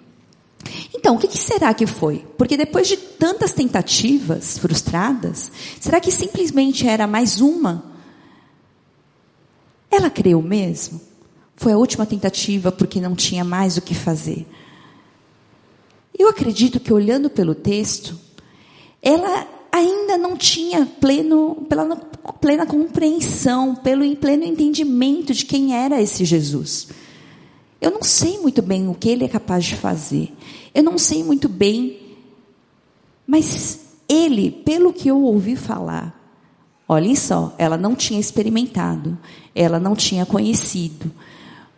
Então, 0.95 1.15
o 1.15 1.19
que, 1.19 1.37
será 1.37 1.73
que 1.75 1.87
foi? 1.87 2.25
Porque 2.37 2.57
depois 2.57 2.89
de 2.89 2.97
tantas 2.97 3.53
tentativas 3.53 4.59
frustradas, 4.59 5.51
será 5.81 6.01
que 6.01 6.11
simplesmente 6.11 6.87
era 6.87 7.07
mais 7.07 7.41
uma? 7.41 7.85
Ela 9.91 10.11
creu 10.11 10.43
mesmo? 10.43 11.01
Foi 11.57 11.73
a 11.73 11.79
última 11.79 12.05
tentativa 12.05 12.71
porque 12.71 13.01
não 13.01 13.15
tinha 13.15 13.45
mais 13.45 13.77
o 13.77 13.83
que 13.83 13.95
fazer. 13.95 14.47
Eu 16.19 16.29
acredito 16.29 16.81
que 16.81 16.93
olhando 16.93 17.31
pelo 17.31 17.55
texto, 17.55 18.19
ela 19.03 19.47
ainda 19.71 20.17
não 20.17 20.37
tinha 20.37 20.87
pleno, 20.87 21.67
plena, 21.69 21.97
plena 22.41 22.67
compreensão, 22.67 23.75
pelo 23.75 24.17
pleno 24.17 24.45
entendimento 24.45 25.35
de 25.35 25.45
quem 25.45 25.77
era 25.77 26.01
esse 26.01 26.25
Jesus. 26.25 26.89
Eu 27.81 27.91
não 27.91 28.03
sei 28.03 28.39
muito 28.39 28.63
bem 28.63 28.89
o 28.89 28.95
que 28.95 29.09
ele 29.09 29.25
é 29.25 29.29
capaz 29.29 29.65
de 29.65 29.77
fazer. 29.77 30.35
Eu 30.75 30.83
não 30.83 30.99
sei 30.99 31.23
muito 31.23 31.49
bem, 31.49 32.17
mas 33.27 33.87
ele, 34.09 34.51
pelo 34.51 34.93
que 34.93 35.09
eu 35.09 35.21
ouvi 35.23 35.57
falar, 35.57 36.15
olhem 36.89 37.15
só, 37.15 37.55
ela 37.59 37.77
não 37.77 37.95
tinha 37.95 38.21
experimentado, 38.21 39.19
ela 39.55 39.81
não 39.81 39.95
tinha 39.95 40.25
conhecido, 40.25 41.11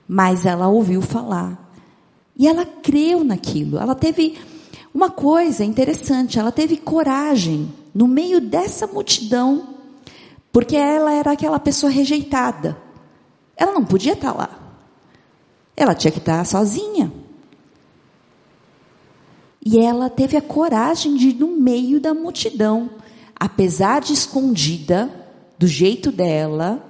mas 0.06 0.46
ela 0.46 0.68
ouviu 0.68 1.00
falar. 1.00 1.72
E 2.36 2.46
ela 2.46 2.64
creu 2.64 3.24
naquilo. 3.24 3.78
Ela 3.78 3.94
teve 3.94 4.38
uma 4.94 5.10
coisa 5.10 5.64
interessante, 5.64 6.38
ela 6.38 6.52
teve 6.52 6.76
coragem 6.76 7.72
no 7.94 8.06
meio 8.06 8.40
dessa 8.40 8.86
multidão, 8.86 9.74
porque 10.52 10.76
ela 10.76 11.12
era 11.12 11.32
aquela 11.32 11.58
pessoa 11.58 11.90
rejeitada. 11.90 12.76
Ela 13.56 13.72
não 13.72 13.84
podia 13.84 14.12
estar 14.12 14.32
lá. 14.32 14.57
Ela 15.80 15.94
tinha 15.94 16.11
que 16.11 16.18
estar 16.18 16.44
sozinha. 16.44 17.12
E 19.64 19.78
ela 19.78 20.11
teve 20.11 20.37
a 20.37 20.42
coragem 20.42 21.14
de 21.14 21.28
ir 21.28 21.35
no 21.35 21.56
meio 21.56 22.00
da 22.00 22.12
multidão, 22.12 22.90
apesar 23.38 24.00
de 24.00 24.12
escondida, 24.12 25.08
do 25.56 25.68
jeito 25.68 26.11
dela, 26.11 26.85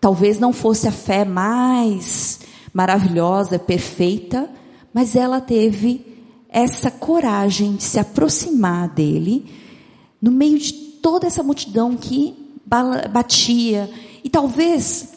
talvez 0.00 0.38
não 0.38 0.52
fosse 0.52 0.86
a 0.86 0.92
fé 0.92 1.24
mais 1.24 2.40
maravilhosa, 2.72 3.58
perfeita, 3.58 4.48
mas 4.94 5.16
ela 5.16 5.40
teve 5.40 6.24
essa 6.48 6.92
coragem 6.92 7.74
de 7.74 7.82
se 7.82 7.98
aproximar 7.98 8.88
dele 8.88 9.52
no 10.22 10.30
meio 10.30 10.58
de 10.58 10.72
toda 10.72 11.26
essa 11.26 11.42
multidão 11.42 11.96
que 11.96 12.36
batia. 13.10 13.90
E 14.22 14.28
talvez 14.28 15.14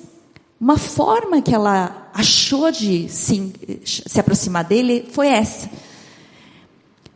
uma 0.59 0.77
forma 0.77 1.41
que 1.41 1.53
ela 1.53 2.00
achou 2.13 2.71
de 2.71 3.09
se, 3.09 3.53
se 3.85 4.19
aproximar 4.19 4.63
dele 4.63 5.07
foi 5.11 5.27
essa. 5.27 5.69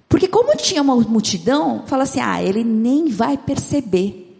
Porque 0.08 0.28
como 0.28 0.56
tinha 0.56 0.82
uma 0.82 0.96
multidão, 0.96 1.84
fala 1.88 2.04
assim: 2.04 2.20
"Ah, 2.20 2.42
ele 2.42 2.64
nem 2.64 3.10
vai 3.10 3.38
perceber 3.38 4.36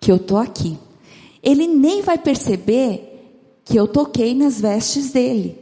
que 0.00 0.10
eu 0.10 0.18
tô 0.18 0.36
aqui. 0.36 0.78
Ele 1.42 1.66
nem 1.66 2.02
vai 2.02 2.18
perceber 2.18 3.06
que 3.64 3.76
eu 3.76 3.86
toquei 3.86 4.34
nas 4.34 4.60
vestes 4.60 5.12
dele. 5.12 5.58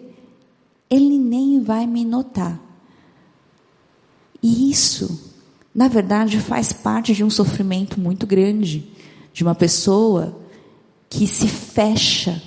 Ele 0.88 1.18
nem 1.18 1.60
vai 1.60 1.86
me 1.86 2.04
notar." 2.04 2.60
E 4.42 4.70
isso 4.70 5.28
na 5.78 5.86
verdade, 5.86 6.40
faz 6.40 6.72
parte 6.72 7.14
de 7.14 7.22
um 7.22 7.30
sofrimento 7.30 8.00
muito 8.00 8.26
grande 8.26 8.84
de 9.32 9.44
uma 9.44 9.54
pessoa 9.54 10.36
que 11.08 11.24
se 11.24 11.46
fecha 11.46 12.42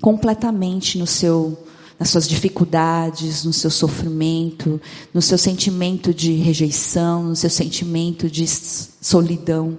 completamente 0.00 0.98
no 0.98 1.06
seu 1.06 1.56
nas 1.98 2.10
suas 2.10 2.28
dificuldades, 2.28 3.42
no 3.42 3.54
seu 3.54 3.70
sofrimento, 3.70 4.78
no 5.14 5.22
seu 5.22 5.38
sentimento 5.38 6.12
de 6.12 6.32
rejeição, 6.32 7.22
no 7.22 7.34
seu 7.34 7.48
sentimento 7.48 8.28
de 8.28 8.46
solidão. 8.46 9.78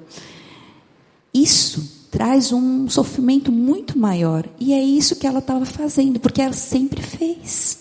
Isso 1.32 2.08
traz 2.10 2.52
um 2.52 2.90
sofrimento 2.90 3.52
muito 3.52 4.00
maior. 4.00 4.50
E 4.60 4.74
é 4.74 4.82
isso 4.82 5.18
que 5.18 5.28
ela 5.28 5.38
estava 5.38 5.64
fazendo, 5.64 6.20
porque 6.20 6.42
ela 6.42 6.54
sempre 6.54 7.04
fez 7.04 7.78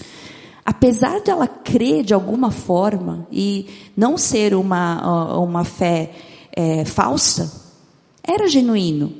apesar 0.66 1.20
de 1.20 1.30
ela 1.30 1.46
crer 1.46 2.02
de 2.02 2.12
alguma 2.12 2.50
forma 2.50 3.24
e 3.30 3.68
não 3.96 4.18
ser 4.18 4.52
uma, 4.52 5.38
uma 5.38 5.64
fé 5.64 6.12
é, 6.52 6.84
falsa, 6.84 7.52
era 8.20 8.48
genuíno. 8.48 9.12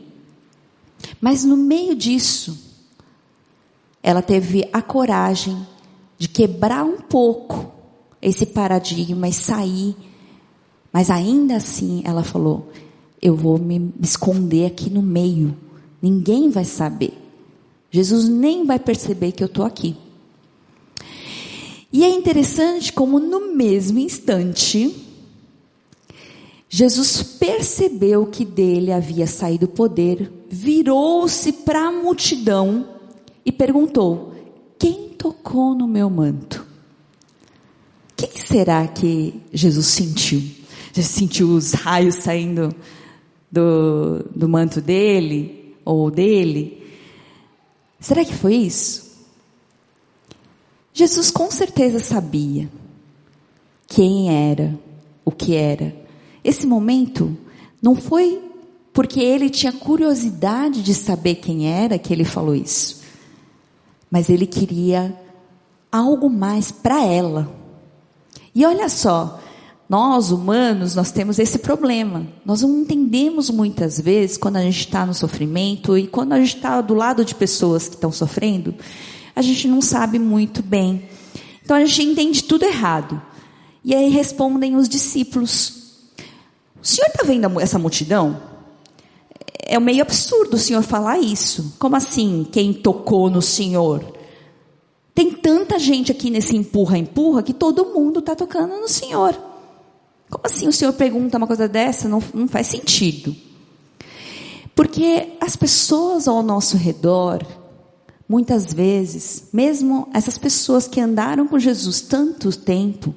Mas 1.20 1.44
no 1.44 1.56
meio 1.56 1.94
disso, 1.94 2.65
ela 4.06 4.22
teve 4.22 4.68
a 4.72 4.80
coragem 4.80 5.66
de 6.16 6.28
quebrar 6.28 6.84
um 6.84 6.98
pouco 6.98 7.72
esse 8.22 8.46
paradigma 8.46 9.28
e 9.28 9.32
sair. 9.32 9.96
Mas 10.92 11.10
ainda 11.10 11.56
assim, 11.56 12.02
ela 12.04 12.22
falou: 12.22 12.68
Eu 13.20 13.34
vou 13.34 13.58
me 13.58 13.92
esconder 14.00 14.66
aqui 14.66 14.88
no 14.88 15.02
meio. 15.02 15.56
Ninguém 16.00 16.50
vai 16.50 16.64
saber. 16.64 17.18
Jesus 17.90 18.28
nem 18.28 18.64
vai 18.64 18.78
perceber 18.78 19.32
que 19.32 19.42
eu 19.42 19.48
estou 19.48 19.64
aqui. 19.64 19.96
E 21.92 22.04
é 22.04 22.08
interessante 22.08 22.92
como 22.92 23.18
no 23.18 23.56
mesmo 23.56 23.98
instante, 23.98 24.94
Jesus 26.68 27.25
percebeu 27.25 28.25
que 28.26 28.44
dele 28.44 28.92
havia 28.92 29.26
saído 29.26 29.66
o 29.66 29.70
poder, 29.70 30.30
virou-se 30.48 31.50
para 31.52 31.88
a 31.88 31.90
multidão 31.90 32.95
e 33.46 33.52
perguntou: 33.52 34.34
Quem 34.76 35.10
tocou 35.10 35.74
no 35.74 35.86
meu 35.86 36.10
manto? 36.10 36.66
O 38.10 38.16
que, 38.16 38.26
que 38.26 38.40
será 38.40 38.88
que 38.88 39.40
Jesus 39.52 39.86
sentiu? 39.86 40.42
Já 40.92 41.02
sentiu 41.02 41.50
os 41.50 41.72
raios 41.72 42.16
saindo 42.16 42.74
do, 43.52 44.24
do 44.34 44.48
manto 44.48 44.80
dele 44.80 45.76
ou 45.84 46.10
dele? 46.10 46.82
Será 48.00 48.24
que 48.24 48.34
foi 48.34 48.54
isso? 48.54 49.06
Jesus 50.92 51.30
com 51.30 51.50
certeza 51.50 51.98
sabia 51.98 52.70
quem 53.86 54.50
era, 54.50 54.78
o 55.24 55.30
que 55.30 55.54
era. 55.54 55.94
Esse 56.42 56.66
momento 56.66 57.36
não 57.82 57.94
foi 57.94 58.42
porque 58.92 59.20
ele 59.20 59.50
tinha 59.50 59.72
curiosidade 59.72 60.82
de 60.82 60.94
saber 60.94 61.34
quem 61.34 61.68
era 61.70 61.98
que 61.98 62.14
ele 62.14 62.24
falou 62.24 62.54
isso, 62.54 63.02
mas 64.10 64.28
ele 64.28 64.46
queria 64.46 65.14
algo 65.90 66.28
mais 66.28 66.70
para 66.70 67.04
ela. 67.04 67.52
E 68.54 68.64
olha 68.64 68.88
só, 68.88 69.40
nós 69.88 70.30
humanos, 70.30 70.94
nós 70.94 71.12
temos 71.12 71.38
esse 71.38 71.58
problema. 71.58 72.26
Nós 72.44 72.62
não 72.62 72.80
entendemos 72.80 73.50
muitas 73.50 74.00
vezes 74.00 74.36
quando 74.36 74.56
a 74.56 74.62
gente 74.62 74.80
está 74.80 75.06
no 75.06 75.14
sofrimento 75.14 75.96
e 75.96 76.06
quando 76.06 76.32
a 76.32 76.38
gente 76.38 76.56
está 76.56 76.80
do 76.80 76.94
lado 76.94 77.25
de 77.25 77.34
pessoas 77.34 77.88
que 77.88 77.94
estão 77.94 78.10
sofrendo, 78.10 78.75
a 79.34 79.42
gente 79.42 79.68
não 79.68 79.80
sabe 79.80 80.18
muito 80.18 80.62
bem. 80.62 81.08
Então 81.64 81.76
a 81.76 81.84
gente 81.84 82.02
entende 82.02 82.44
tudo 82.44 82.64
errado. 82.64 83.20
E 83.84 83.94
aí 83.94 84.08
respondem 84.08 84.75
os 84.75 84.88
discípulos: 84.88 86.00
O 86.82 86.86
senhor 86.86 87.08
está 87.08 87.25
vendo 87.25 87.60
essa 87.60 87.78
multidão? 87.78 88.55
É 89.68 89.78
meio 89.80 90.02
absurdo 90.02 90.54
o 90.54 90.58
senhor 90.58 90.82
falar 90.82 91.18
isso. 91.18 91.75
Como 91.78 91.96
assim, 91.96 92.46
quem 92.50 92.73
tocou 92.73 93.28
no 93.28 93.42
senhor? 93.42 94.16
Tem 95.16 95.32
tanta 95.32 95.78
gente 95.78 96.12
aqui 96.12 96.28
nesse 96.28 96.54
empurra-empurra 96.54 97.42
que 97.42 97.54
todo 97.54 97.87
mundo 97.87 98.18
está 98.18 98.37
tocando 98.37 98.78
no 98.78 98.87
Senhor. 98.87 99.35
Como 100.28 100.42
assim 100.44 100.68
o 100.68 100.73
Senhor 100.73 100.92
pergunta 100.92 101.38
uma 101.38 101.46
coisa 101.46 101.66
dessa? 101.66 102.06
Não, 102.06 102.23
não 102.35 102.46
faz 102.46 102.66
sentido. 102.66 103.35
Porque 104.75 105.32
as 105.40 105.56
pessoas 105.56 106.28
ao 106.28 106.42
nosso 106.42 106.76
redor, 106.76 107.42
muitas 108.28 108.75
vezes, 108.75 109.44
mesmo 109.54 110.06
essas 110.12 110.37
pessoas 110.37 110.87
que 110.87 111.00
andaram 111.00 111.49
com 111.49 111.58
Jesus 111.58 112.02
tanto 112.02 112.54
tempo, 112.54 113.14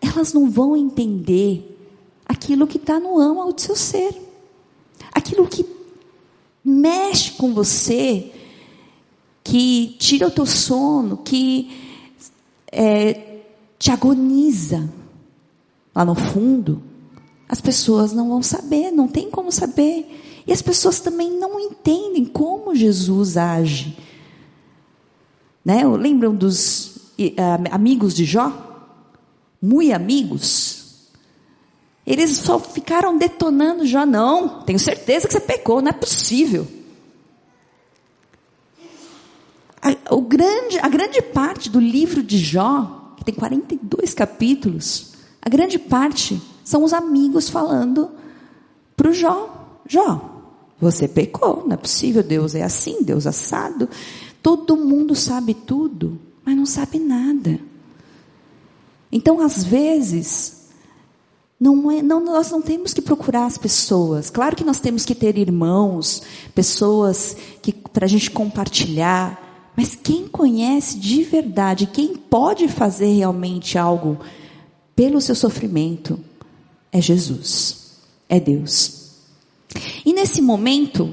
elas 0.00 0.32
não 0.32 0.50
vão 0.50 0.74
entender 0.74 1.78
aquilo 2.24 2.66
que 2.66 2.78
está 2.78 2.98
no 2.98 3.18
âmago 3.18 3.52
do 3.52 3.60
seu 3.60 3.76
ser. 3.76 4.25
Aquilo 5.26 5.46
que 5.48 5.66
mexe 6.64 7.32
com 7.32 7.52
você, 7.52 8.32
que 9.42 9.96
tira 9.98 10.28
o 10.28 10.30
teu 10.30 10.46
sono, 10.46 11.16
que 11.18 11.70
é, 12.70 13.40
te 13.78 13.90
agoniza 13.90 14.88
lá 15.94 16.04
no 16.04 16.14
fundo, 16.14 16.82
as 17.48 17.60
pessoas 17.60 18.12
não 18.12 18.28
vão 18.28 18.42
saber, 18.42 18.90
não 18.90 19.08
tem 19.08 19.30
como 19.30 19.50
saber. 19.50 20.42
E 20.46 20.52
as 20.52 20.62
pessoas 20.62 21.00
também 21.00 21.30
não 21.30 21.58
entendem 21.58 22.24
como 22.24 22.74
Jesus 22.74 23.36
age. 23.36 23.96
Né? 25.64 25.84
Lembram 25.86 26.34
dos 26.34 26.96
uh, 27.18 27.72
amigos 27.72 28.14
de 28.14 28.24
Jó? 28.24 28.52
Muito 29.60 29.92
amigos. 29.92 30.85
Eles 32.06 32.36
só 32.38 32.58
ficaram 32.60 33.18
detonando 33.18 33.84
Jó. 33.84 34.06
Não, 34.06 34.60
tenho 34.60 34.78
certeza 34.78 35.26
que 35.26 35.32
você 35.32 35.40
pecou, 35.40 35.82
não 35.82 35.88
é 35.88 35.92
possível. 35.92 36.66
A, 39.82 40.14
o 40.14 40.20
grande, 40.20 40.78
a 40.78 40.88
grande 40.88 41.20
parte 41.20 41.68
do 41.68 41.80
livro 41.80 42.22
de 42.22 42.38
Jó, 42.38 43.14
que 43.16 43.24
tem 43.24 43.34
42 43.34 44.14
capítulos, 44.14 45.14
a 45.42 45.48
grande 45.48 45.78
parte 45.78 46.40
são 46.64 46.84
os 46.84 46.92
amigos 46.92 47.48
falando 47.48 48.10
para 48.96 49.10
o 49.10 49.12
Jó: 49.12 49.80
Jó, 49.88 50.42
você 50.80 51.08
pecou, 51.08 51.64
não 51.66 51.74
é 51.74 51.76
possível, 51.76 52.22
Deus 52.22 52.54
é 52.54 52.62
assim, 52.62 53.02
Deus 53.02 53.26
é 53.26 53.30
assado. 53.30 53.88
Todo 54.40 54.76
mundo 54.76 55.14
sabe 55.16 55.54
tudo, 55.54 56.20
mas 56.44 56.56
não 56.56 56.66
sabe 56.66 57.00
nada. 57.00 57.58
Então, 59.10 59.40
às 59.40 59.64
vezes, 59.64 60.55
não 61.58 61.90
é, 61.90 62.02
não, 62.02 62.22
nós 62.22 62.50
não 62.50 62.60
temos 62.60 62.92
que 62.92 63.00
procurar 63.00 63.46
as 63.46 63.56
pessoas. 63.56 64.28
Claro 64.28 64.54
que 64.54 64.64
nós 64.64 64.78
temos 64.78 65.04
que 65.04 65.14
ter 65.14 65.38
irmãos, 65.38 66.22
pessoas 66.54 67.36
que 67.62 67.72
para 67.72 68.04
a 68.04 68.08
gente 68.08 68.30
compartilhar. 68.30 69.72
Mas 69.76 69.94
quem 69.94 70.28
conhece 70.28 70.98
de 70.98 71.22
verdade, 71.22 71.86
quem 71.86 72.14
pode 72.16 72.68
fazer 72.68 73.12
realmente 73.14 73.78
algo 73.78 74.18
pelo 74.94 75.20
seu 75.20 75.34
sofrimento, 75.34 76.18
é 76.90 77.00
Jesus, 77.00 77.98
é 78.28 78.40
Deus. 78.40 79.10
E 80.04 80.14
nesse 80.14 80.40
momento, 80.40 81.12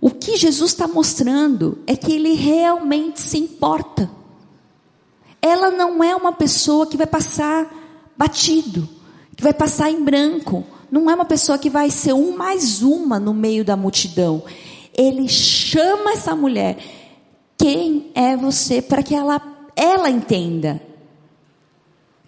o 0.00 0.10
que 0.10 0.36
Jesus 0.36 0.70
está 0.70 0.86
mostrando 0.86 1.78
é 1.86 1.96
que 1.96 2.12
ele 2.12 2.34
realmente 2.34 3.20
se 3.20 3.38
importa. 3.38 4.08
Ela 5.42 5.70
não 5.70 6.02
é 6.02 6.14
uma 6.14 6.32
pessoa 6.32 6.86
que 6.86 6.96
vai 6.96 7.06
passar 7.06 7.72
batido, 8.16 8.88
que 9.36 9.42
vai 9.42 9.52
passar 9.52 9.90
em 9.90 10.02
branco. 10.02 10.64
Não 10.90 11.10
é 11.10 11.14
uma 11.14 11.24
pessoa 11.24 11.58
que 11.58 11.68
vai 11.68 11.90
ser 11.90 12.14
um 12.14 12.36
mais 12.36 12.82
uma 12.82 13.20
no 13.20 13.34
meio 13.34 13.64
da 13.64 13.76
multidão. 13.76 14.42
Ele 14.96 15.28
chama 15.28 16.12
essa 16.12 16.34
mulher 16.34 16.78
quem 17.58 18.10
é 18.14 18.36
você 18.36 18.80
para 18.80 19.02
que 19.02 19.14
ela, 19.14 19.40
ela 19.74 20.08
entenda 20.10 20.80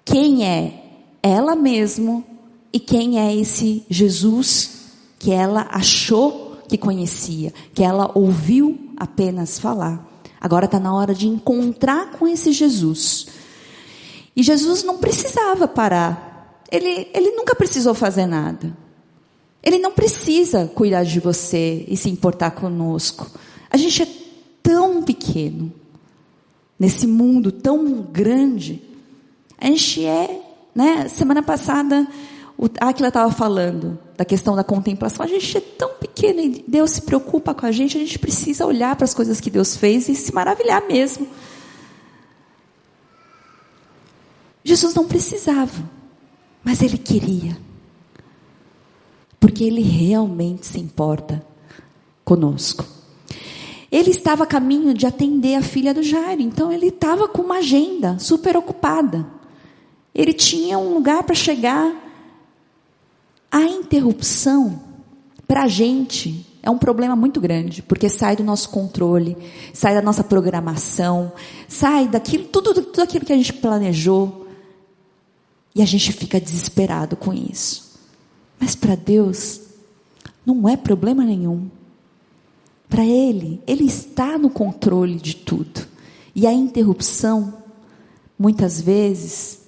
quem 0.05 0.45
é 0.45 0.85
ela 1.23 1.55
mesma 1.55 2.25
e 2.73 2.81
quem 2.81 3.19
é 3.19 3.35
esse 3.35 3.85
Jesus 3.89 4.79
que 5.19 5.33
ela 5.33 5.69
achou 5.71 6.59
que 6.69 6.77
conhecia, 6.77 7.53
que 7.75 7.83
ela 7.83 8.11
ouviu 8.15 8.93
apenas 8.97 9.59
falar. 9.59 10.07
Agora 10.41 10.67
está 10.67 10.79
na 10.79 10.95
hora 10.95 11.15
de 11.15 11.27
encontrar 11.27 12.13
com 12.13 12.27
esse 12.27 12.53
Jesus. 12.53 13.27
E 14.37 14.43
Jesus 14.43 14.85
não 14.85 14.99
precisava 14.99 15.67
parar. 15.67 16.28
Ele, 16.71 17.09
ele 17.15 17.31
nunca 17.33 17.55
precisou 17.55 17.95
fazer 17.95 18.27
nada. 18.27 18.77
Ele 19.63 19.79
não 19.79 19.93
precisa 19.93 20.67
cuidar 20.67 21.05
de 21.05 21.21
você 21.21 21.85
e 21.89 21.97
se 21.97 22.09
importar 22.09 22.53
conosco. 22.53 23.31
A 23.71 23.77
gente 23.77 24.03
é 24.03 24.09
tão 24.63 25.03
pequeno, 25.03 25.73
nesse 26.79 27.07
mundo 27.07 27.51
tão 27.51 28.03
grande. 28.03 28.83
A 29.59 29.67
gente 29.67 30.05
é, 30.05 30.41
né? 30.75 31.09
Semana 31.09 31.43
passada, 31.43 32.07
o 32.57 32.67
Aquila 32.81 33.09
estava 33.09 33.33
falando 33.33 33.99
da 34.17 34.25
questão 34.25 34.57
da 34.57 34.65
contemplação. 34.65 35.25
A 35.25 35.29
gente 35.29 35.57
é 35.57 35.61
tão 35.61 35.91
pequeno 35.95 36.41
e 36.41 36.65
Deus 36.67 36.93
se 36.93 37.03
preocupa 37.03 37.55
com 37.55 37.67
a 37.67 37.73
gente, 37.73 37.97
a 37.97 38.01
gente 38.01 38.19
precisa 38.19 38.67
olhar 38.67 38.95
para 38.97 39.05
as 39.05 39.15
coisas 39.15 39.41
que 39.41 39.51
Deus 39.51 39.77
fez 39.77 40.09
e 40.09 40.15
se 40.15 40.35
maravilhar 40.35 40.87
mesmo. 40.87 41.29
Jesus 44.65 44.93
não 44.95 45.07
precisava, 45.07 45.83
mas 46.69 46.83
ele 46.83 46.99
queria. 46.99 47.57
Porque 49.41 49.65
ele 49.65 49.81
realmente 49.81 50.67
se 50.67 50.79
importa 50.79 51.43
conosco. 52.23 52.85
Ele 53.91 54.11
estava 54.11 54.45
a 54.45 54.47
caminho 54.47 54.93
de 54.93 55.07
atender 55.07 55.55
a 55.55 55.63
filha 55.63 55.95
do 55.95 56.03
Jairo, 56.03 56.43
então 56.43 56.71
ele 56.71 56.89
estava 56.89 57.27
com 57.27 57.41
uma 57.41 57.57
agenda 57.57 58.19
super 58.19 58.55
ocupada. 58.55 59.27
Ele 60.15 60.35
tinha 60.35 60.79
um 60.79 60.93
lugar 60.93 61.23
para 61.23 61.35
chegar. 61.35 61.91
A 63.51 63.63
interrupção, 63.63 64.79
para 65.47 65.63
a 65.63 65.69
gente, 65.69 66.45
é 66.63 66.69
um 66.69 66.77
problema 66.77 67.17
muito 67.17 67.41
grande, 67.41 67.81
porque 67.81 68.11
sai 68.11 68.37
do 68.37 68.45
nosso 68.45 68.69
controle, 68.69 69.39
sai 69.73 69.95
da 69.95 70.03
nossa 70.03 70.23
programação, 70.23 71.33
sai 71.67 72.07
daquilo, 72.09 72.45
tudo, 72.45 72.75
tudo 72.75 73.01
aquilo 73.01 73.25
que 73.25 73.33
a 73.33 73.39
gente 73.39 73.55
planejou, 73.55 74.48
e 75.79 75.83
a 75.83 75.85
gente 75.85 76.13
fica 76.13 76.41
desesperado 76.41 77.17
com 77.17 77.33
isso. 77.33 77.97
Mas 78.59 78.75
para 78.75 78.97
Deus, 78.97 79.61
não 80.45 80.69
é 80.69 80.77
problema 80.77 81.25
nenhum. 81.25 81.71
Para 82.89 83.05
Ele, 83.05 83.63
Ele 83.65 83.85
está 83.85 84.37
no 84.37 84.51
controle 84.51 85.15
de 85.15 85.37
tudo. 85.37 85.87
E 86.35 86.49
a 86.49 86.53
interrupção, 86.53 87.63
muitas 88.37 88.81
vezes, 88.81 89.61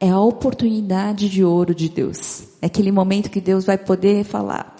é 0.00 0.10
a 0.10 0.18
oportunidade 0.18 1.28
de 1.28 1.44
ouro 1.44 1.76
de 1.76 1.88
Deus. 1.88 2.42
É 2.60 2.66
aquele 2.66 2.90
momento 2.90 3.30
que 3.30 3.40
Deus 3.40 3.64
vai 3.64 3.78
poder 3.78 4.24
falar: 4.24 4.76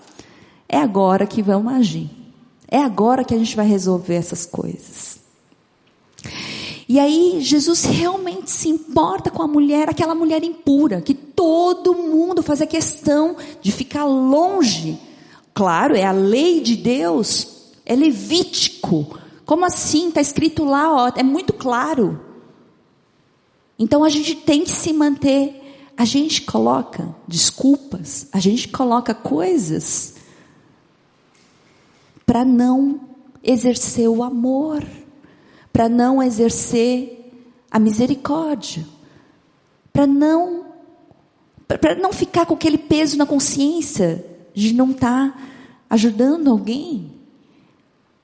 é 0.68 0.78
agora 0.78 1.28
que 1.28 1.42
vamos 1.42 1.72
agir. 1.74 2.10
É 2.66 2.78
agora 2.78 3.22
que 3.22 3.34
a 3.34 3.38
gente 3.38 3.54
vai 3.54 3.68
resolver 3.68 4.14
essas 4.14 4.44
coisas. 4.46 5.20
E 6.90 6.98
aí 6.98 7.38
Jesus 7.40 7.84
realmente 7.84 8.50
se 8.50 8.68
importa 8.68 9.30
com 9.30 9.44
a 9.44 9.46
mulher, 9.46 9.88
aquela 9.88 10.14
mulher 10.14 10.42
impura, 10.42 11.00
que 11.00 11.14
todo 11.14 11.94
mundo 11.94 12.42
fazia 12.42 12.66
questão 12.66 13.36
de 13.62 13.70
ficar 13.70 14.04
longe 14.04 14.98
Claro, 15.60 15.94
é 15.96 16.04
a 16.04 16.12
lei 16.12 16.60
de 16.60 16.76
Deus, 16.76 17.74
é 17.84 17.94
levítico. 17.94 19.18
Como 19.44 19.64
assim? 19.64 20.08
Está 20.08 20.20
escrito 20.20 20.64
lá, 20.64 20.90
ó, 20.90 21.12
é 21.14 21.22
muito 21.22 21.52
claro. 21.52 22.20
Então 23.78 24.04
a 24.04 24.08
gente 24.08 24.34
tem 24.36 24.64
que 24.64 24.70
se 24.70 24.92
manter. 24.92 25.56
A 25.96 26.04
gente 26.06 26.42
coloca 26.42 27.14
desculpas, 27.28 28.26
a 28.32 28.40
gente 28.40 28.68
coloca 28.68 29.12
coisas 29.12 30.14
para 32.24 32.42
não 32.42 33.00
exercer 33.42 34.08
o 34.08 34.22
amor, 34.22 34.82
para 35.72 35.88
não 35.88 36.22
exercer 36.22 37.32
a 37.70 37.78
misericórdia, 37.78 38.86
para 39.92 40.06
não 40.06 40.66
para 41.66 41.94
não 41.94 42.12
ficar 42.12 42.46
com 42.46 42.54
aquele 42.54 42.78
peso 42.78 43.16
na 43.16 43.24
consciência 43.24 44.24
de 44.52 44.74
não 44.74 44.90
estar 44.90 45.30
tá 45.30 45.42
ajudando 45.88 46.50
alguém. 46.50 47.12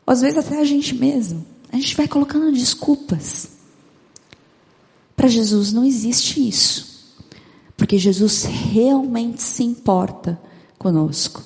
Às 0.05 0.21
vezes 0.21 0.39
até 0.39 0.61
a 0.61 0.65
gente 0.65 0.95
mesmo. 0.95 1.47
A 1.73 1.77
gente 1.77 1.95
vai 1.95 2.09
colocando 2.09 2.51
desculpas. 2.51 3.51
Para 5.15 5.29
Jesus 5.29 5.73
não 5.73 5.85
existe 5.85 6.47
isso. 6.47 7.15
Porque 7.77 7.99
Jesus 7.99 8.45
realmente 8.45 9.43
se 9.43 9.63
importa 9.63 10.41
conosco. 10.79 11.43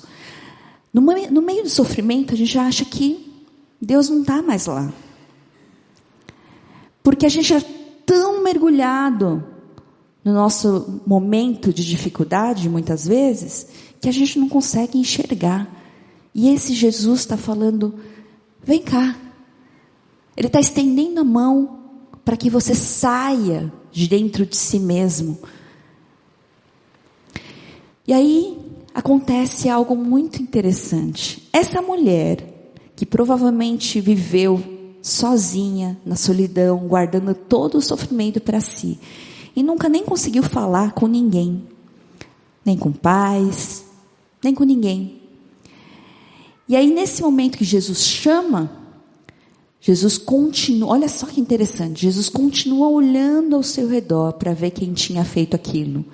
No, 0.93 1.01
no 1.01 1.41
meio 1.41 1.63
do 1.63 1.69
sofrimento, 1.69 2.33
a 2.33 2.37
gente 2.37 2.57
acha 2.57 2.83
que 2.83 3.31
Deus 3.81 4.09
não 4.09 4.21
está 4.21 4.41
mais 4.41 4.65
lá. 4.65 4.91
Porque 7.03 7.25
a 7.25 7.29
gente 7.29 7.53
é 7.53 7.61
tão 8.05 8.43
mergulhado 8.43 9.43
no 10.23 10.33
nosso 10.33 11.01
momento 11.05 11.73
de 11.73 11.85
dificuldade, 11.85 12.69
muitas 12.69 13.07
vezes, 13.07 13.67
que 13.99 14.07
a 14.07 14.11
gente 14.11 14.37
não 14.39 14.47
consegue 14.47 14.97
enxergar. 14.97 15.67
E 16.33 16.49
esse 16.49 16.73
Jesus 16.73 17.21
está 17.21 17.37
falando: 17.37 17.95
vem 18.63 18.81
cá. 18.81 19.15
Ele 20.37 20.47
está 20.47 20.59
estendendo 20.59 21.19
a 21.19 21.23
mão 21.23 21.79
para 22.23 22.37
que 22.37 22.49
você 22.49 22.73
saia 22.73 23.71
de 23.91 24.07
dentro 24.07 24.45
de 24.45 24.55
si 24.55 24.79
mesmo. 24.79 25.39
E 28.07 28.13
aí 28.13 28.57
acontece 28.93 29.69
algo 29.69 29.95
muito 29.95 30.41
interessante. 30.41 31.47
Essa 31.51 31.81
mulher, 31.81 32.73
que 32.95 33.05
provavelmente 33.05 33.99
viveu 33.99 34.80
sozinha, 35.01 35.97
na 36.05 36.15
solidão, 36.15 36.87
guardando 36.87 37.33
todo 37.33 37.77
o 37.77 37.81
sofrimento 37.81 38.39
para 38.39 38.61
si, 38.61 38.99
e 39.55 39.63
nunca 39.63 39.89
nem 39.89 40.03
conseguiu 40.03 40.43
falar 40.43 40.93
com 40.93 41.07
ninguém, 41.07 41.63
nem 42.63 42.77
com 42.77 42.91
pais, 42.91 43.85
nem 44.43 44.53
com 44.53 44.63
ninguém. 44.63 45.21
E 46.67 46.75
aí, 46.75 46.93
nesse 46.93 47.21
momento 47.21 47.57
que 47.57 47.65
Jesus 47.65 48.05
chama, 48.05 48.71
Jesus 49.81 50.19
continua, 50.19 50.91
olha 50.91 51.09
só 51.09 51.25
que 51.25 51.41
interessante, 51.41 52.03
Jesus 52.03 52.29
continua 52.29 52.87
olhando 52.87 53.55
ao 53.55 53.63
seu 53.63 53.87
redor 53.87 54.33
para 54.33 54.53
ver 54.53 54.69
quem 54.69 54.93
tinha 54.93 55.25
feito 55.25 55.55
aquilo, 55.55 56.05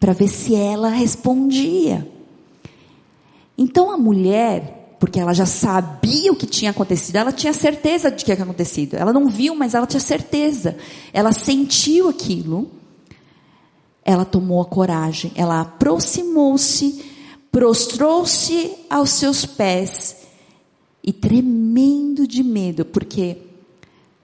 para 0.00 0.14
ver 0.14 0.28
se 0.28 0.54
ela 0.54 0.88
respondia. 0.88 2.10
Então 3.58 3.90
a 3.90 3.98
mulher, 3.98 4.81
porque 5.02 5.18
ela 5.18 5.34
já 5.34 5.44
sabia 5.44 6.30
o 6.30 6.36
que 6.36 6.46
tinha 6.46 6.70
acontecido, 6.70 7.16
ela 7.16 7.32
tinha 7.32 7.52
certeza 7.52 8.08
de 8.08 8.18
que 8.24 8.32
tinha 8.32 8.44
acontecido. 8.44 8.94
Ela 8.94 9.12
não 9.12 9.26
viu, 9.26 9.52
mas 9.52 9.74
ela 9.74 9.84
tinha 9.84 9.98
certeza. 9.98 10.76
Ela 11.12 11.32
sentiu 11.32 12.08
aquilo. 12.08 12.70
Ela 14.04 14.24
tomou 14.24 14.62
a 14.62 14.64
coragem, 14.64 15.32
ela 15.34 15.60
aproximou-se, 15.60 17.04
prostrou-se 17.50 18.76
aos 18.88 19.10
seus 19.10 19.44
pés 19.44 20.18
e 21.02 21.12
tremendo 21.12 22.24
de 22.24 22.44
medo, 22.44 22.84
porque 22.84 23.38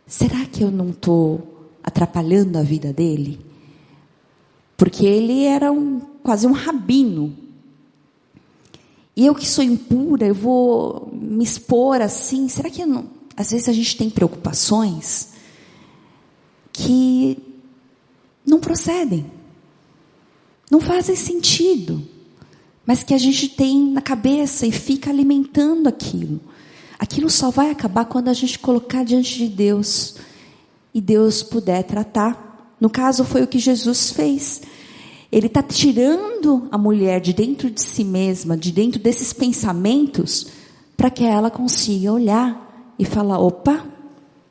será 0.06 0.44
que 0.44 0.62
eu 0.62 0.70
não 0.70 0.90
estou 0.90 1.72
atrapalhando 1.82 2.56
a 2.56 2.62
vida 2.62 2.92
dele? 2.92 3.44
Porque 4.76 5.04
ele 5.04 5.42
era 5.42 5.72
um, 5.72 5.98
quase 6.22 6.46
um 6.46 6.52
rabino. 6.52 7.47
E 9.18 9.26
eu 9.26 9.34
que 9.34 9.48
sou 9.48 9.64
impura, 9.64 10.28
eu 10.28 10.34
vou 10.34 11.10
me 11.12 11.42
expor 11.42 12.00
assim? 12.00 12.48
Será 12.48 12.70
que 12.70 12.86
não... 12.86 13.06
às 13.36 13.50
vezes 13.50 13.68
a 13.68 13.72
gente 13.72 13.96
tem 13.96 14.08
preocupações 14.08 15.30
que 16.72 17.36
não 18.46 18.60
procedem, 18.60 19.26
não 20.70 20.80
fazem 20.80 21.16
sentido, 21.16 22.00
mas 22.86 23.02
que 23.02 23.12
a 23.12 23.18
gente 23.18 23.48
tem 23.48 23.90
na 23.90 24.00
cabeça 24.00 24.64
e 24.64 24.70
fica 24.70 25.10
alimentando 25.10 25.88
aquilo. 25.88 26.40
Aquilo 26.96 27.28
só 27.28 27.50
vai 27.50 27.72
acabar 27.72 28.04
quando 28.04 28.28
a 28.28 28.32
gente 28.32 28.56
colocar 28.60 29.04
diante 29.04 29.36
de 29.36 29.48
Deus 29.48 30.14
e 30.94 31.00
Deus 31.00 31.42
puder 31.42 31.82
tratar. 31.82 32.72
No 32.80 32.88
caso, 32.88 33.24
foi 33.24 33.42
o 33.42 33.48
que 33.48 33.58
Jesus 33.58 34.12
fez. 34.12 34.62
Ele 35.30 35.46
está 35.46 35.62
tirando 35.62 36.68
a 36.70 36.78
mulher 36.78 37.20
de 37.20 37.32
dentro 37.32 37.70
de 37.70 37.82
si 37.82 38.02
mesma, 38.02 38.56
de 38.56 38.72
dentro 38.72 38.98
desses 39.00 39.32
pensamentos, 39.32 40.48
para 40.96 41.10
que 41.10 41.24
ela 41.24 41.50
consiga 41.50 42.12
olhar 42.12 42.94
e 42.98 43.04
falar: 43.04 43.38
opa, 43.38 43.84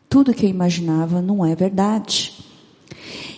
tudo 0.08 0.34
que 0.34 0.46
eu 0.46 0.50
imaginava 0.50 1.22
não 1.22 1.46
é 1.46 1.56
verdade. 1.56 2.34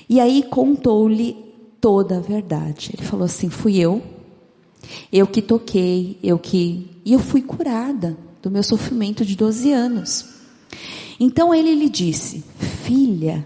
E 0.09 0.19
aí 0.19 0.43
contou-lhe 0.43 1.37
toda 1.79 2.17
a 2.17 2.21
verdade. 2.21 2.91
Ele 2.93 3.05
falou 3.05 3.25
assim: 3.25 3.49
fui 3.49 3.77
eu, 3.77 4.01
eu 5.11 5.25
que 5.25 5.41
toquei, 5.41 6.19
eu 6.21 6.37
que. 6.37 6.89
E 7.05 7.13
eu 7.13 7.19
fui 7.19 7.41
curada 7.41 8.17
do 8.41 8.51
meu 8.51 8.63
sofrimento 8.63 9.23
de 9.23 9.35
12 9.35 9.71
anos. 9.71 10.25
Então 11.19 11.53
ele 11.53 11.73
lhe 11.73 11.89
disse: 11.89 12.43
Filha, 12.83 13.45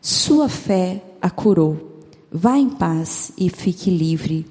sua 0.00 0.48
fé 0.48 1.02
a 1.20 1.30
curou. 1.30 1.91
Vá 2.32 2.56
em 2.56 2.70
paz 2.70 3.32
e 3.36 3.50
fique 3.50 3.90
livre 3.90 4.46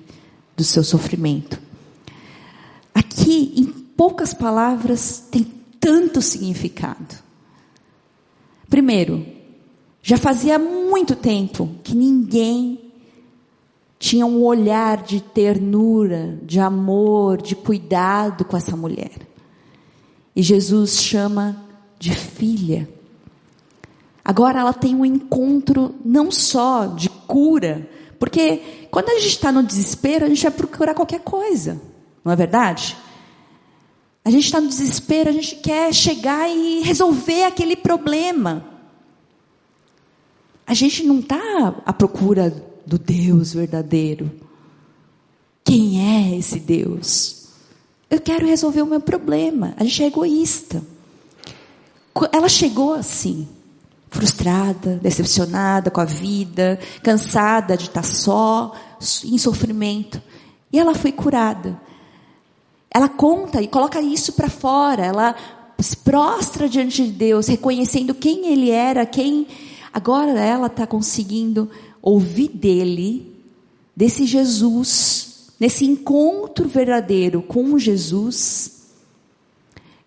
do 0.55 0.63
seu 0.63 0.83
sofrimento. 0.83 1.59
Aqui, 2.93 3.53
em 3.57 3.65
poucas 3.65 4.33
palavras, 4.33 5.25
tem 5.31 5.43
tanto 5.79 6.21
significado. 6.21 7.15
Primeiro, 8.69 9.25
já 10.03 10.17
fazia 10.17 10.59
muito 10.59 11.15
tempo 11.15 11.69
que 11.83 11.95
ninguém 11.95 12.91
tinha 13.97 14.25
um 14.25 14.43
olhar 14.43 15.03
de 15.03 15.21
ternura, 15.21 16.39
de 16.43 16.59
amor, 16.59 17.41
de 17.41 17.55
cuidado 17.55 18.45
com 18.45 18.55
essa 18.55 18.75
mulher. 18.75 19.11
E 20.35 20.41
Jesus 20.41 21.01
chama 21.01 21.63
de 21.99 22.15
filha. 22.15 22.89
Agora 24.23 24.59
ela 24.59 24.73
tem 24.73 24.95
um 24.95 25.05
encontro 25.05 25.95
não 26.05 26.31
só 26.31 26.85
de 26.85 27.09
cura, 27.09 27.89
porque 28.19 28.87
quando 28.91 29.09
a 29.09 29.19
gente 29.19 29.29
está 29.29 29.51
no 29.51 29.63
desespero, 29.63 30.25
a 30.25 30.29
gente 30.29 30.43
vai 30.43 30.51
procurar 30.51 30.93
qualquer 30.93 31.21
coisa, 31.21 31.81
não 32.23 32.31
é 32.31 32.35
verdade? 32.35 32.95
A 34.23 34.29
gente 34.29 34.45
está 34.45 34.61
no 34.61 34.67
desespero, 34.67 35.29
a 35.29 35.33
gente 35.33 35.55
quer 35.55 35.91
chegar 35.93 36.47
e 36.47 36.81
resolver 36.81 37.45
aquele 37.45 37.75
problema. 37.75 38.63
A 40.67 40.75
gente 40.75 41.03
não 41.03 41.19
está 41.19 41.81
à 41.83 41.91
procura 41.91 42.51
do 42.85 42.99
Deus 42.99 43.53
verdadeiro. 43.53 44.31
Quem 45.63 45.99
é 45.99 46.37
esse 46.37 46.59
Deus? 46.59 47.47
Eu 48.09 48.19
quero 48.19 48.45
resolver 48.45 48.81
o 48.81 48.85
meu 48.85 48.99
problema. 48.99 49.73
A 49.77 49.83
gente 49.83 50.03
é 50.03 50.07
egoísta. 50.07 50.83
Ela 52.31 52.49
chegou 52.49 52.93
assim, 52.93 53.47
frustrada, 54.11 54.99
decepcionada 55.01 55.89
com 55.89 55.99
a 55.99 56.05
vida, 56.05 56.79
cansada 57.01 57.75
de 57.75 57.85
estar 57.85 58.03
só, 58.03 58.75
em 59.25 59.37
sofrimento. 59.39 60.21
E 60.71 60.77
ela 60.77 60.93
foi 60.93 61.11
curada. 61.11 61.81
Ela 62.91 63.09
conta 63.09 63.59
e 63.61 63.67
coloca 63.67 63.99
isso 63.99 64.33
para 64.33 64.49
fora. 64.49 65.03
Ela 65.03 65.35
se 65.79 65.97
prostra 65.97 66.69
diante 66.69 67.03
de 67.05 67.11
Deus, 67.11 67.47
reconhecendo 67.47 68.13
quem 68.13 68.51
Ele 68.51 68.69
era, 68.69 69.03
quem. 69.05 69.47
Agora 69.91 70.39
ela 70.39 70.67
está 70.67 70.85
conseguindo 70.85 71.67
ouvir 72.01 72.49
dele, 72.49 73.35
desse 73.95 74.27
Jesus 74.27 75.31
nesse 75.61 75.85
encontro 75.85 76.67
verdadeiro 76.67 77.39
com 77.43 77.77
Jesus, 77.77 78.81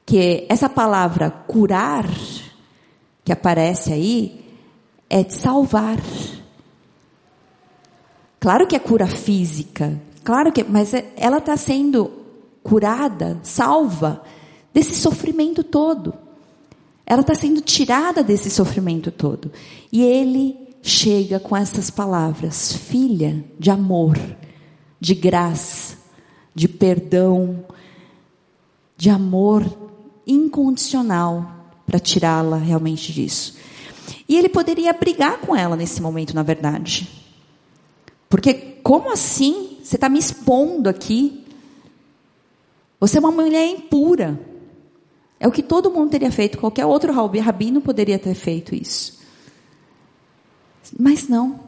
que 0.05 0.45
essa 0.49 0.69
palavra 0.69 1.31
curar, 1.31 2.05
que 3.25 3.33
aparece 3.33 3.93
aí, 3.93 4.45
é 5.09 5.23
de 5.23 5.35
salvar. 5.35 5.99
Claro 8.39 8.67
que 8.67 8.77
é 8.77 8.79
cura 8.79 9.07
física, 9.07 9.99
claro 10.23 10.53
que, 10.53 10.63
mas 10.63 10.93
é, 10.93 11.13
ela 11.17 11.39
está 11.39 11.57
sendo 11.57 12.11
curada, 12.63 13.39
salva 13.43 14.23
desse 14.73 14.95
sofrimento 14.97 15.65
todo. 15.65 16.15
Ela 17.07 17.21
está 17.21 17.35
sendo 17.35 17.61
tirada 17.61 18.23
desse 18.23 18.51
sofrimento 18.51 19.11
todo. 19.11 19.53
E 19.93 20.03
ele 20.03 20.57
chega 20.83 21.39
com 21.39 21.57
essas 21.57 21.91
palavras: 21.91 22.73
filha 22.73 23.45
de 23.59 23.71
amor, 23.71 24.19
de 25.01 25.15
graça, 25.15 25.97
de 26.55 26.69
perdão, 26.69 27.65
de 28.97 29.11
amor 29.11 29.65
incondicional 30.27 31.64
para 31.87 31.99
tirá-la 31.99 32.57
realmente 32.57 33.13
disso. 33.13 33.57
E 34.29 34.37
ele 34.37 34.49
poderia 34.49 34.93
brigar 34.93 35.39
com 35.39 35.55
ela 35.55 35.77
nesse 35.77 36.01
momento, 36.01 36.35
na 36.35 36.43
verdade. 36.43 37.09
Porque, 38.29 38.55
como 38.83 39.13
assim? 39.13 39.79
Você 39.83 39.97
está 39.97 40.09
me 40.09 40.19
expondo 40.19 40.89
aqui. 40.89 41.45
Você 42.99 43.19
é 43.19 43.21
uma 43.21 43.31
mulher 43.31 43.67
impura. 43.69 44.41
É 45.39 45.47
o 45.47 45.53
que 45.53 45.63
todo 45.63 45.91
mundo 45.91 46.11
teria 46.11 46.33
feito, 46.33 46.59
qualquer 46.59 46.87
outro 46.87 47.13
rabino 47.13 47.81
poderia 47.81 48.19
ter 48.19 48.35
feito 48.35 48.75
isso. 48.75 49.21
Mas 50.99 51.29
não. 51.29 51.61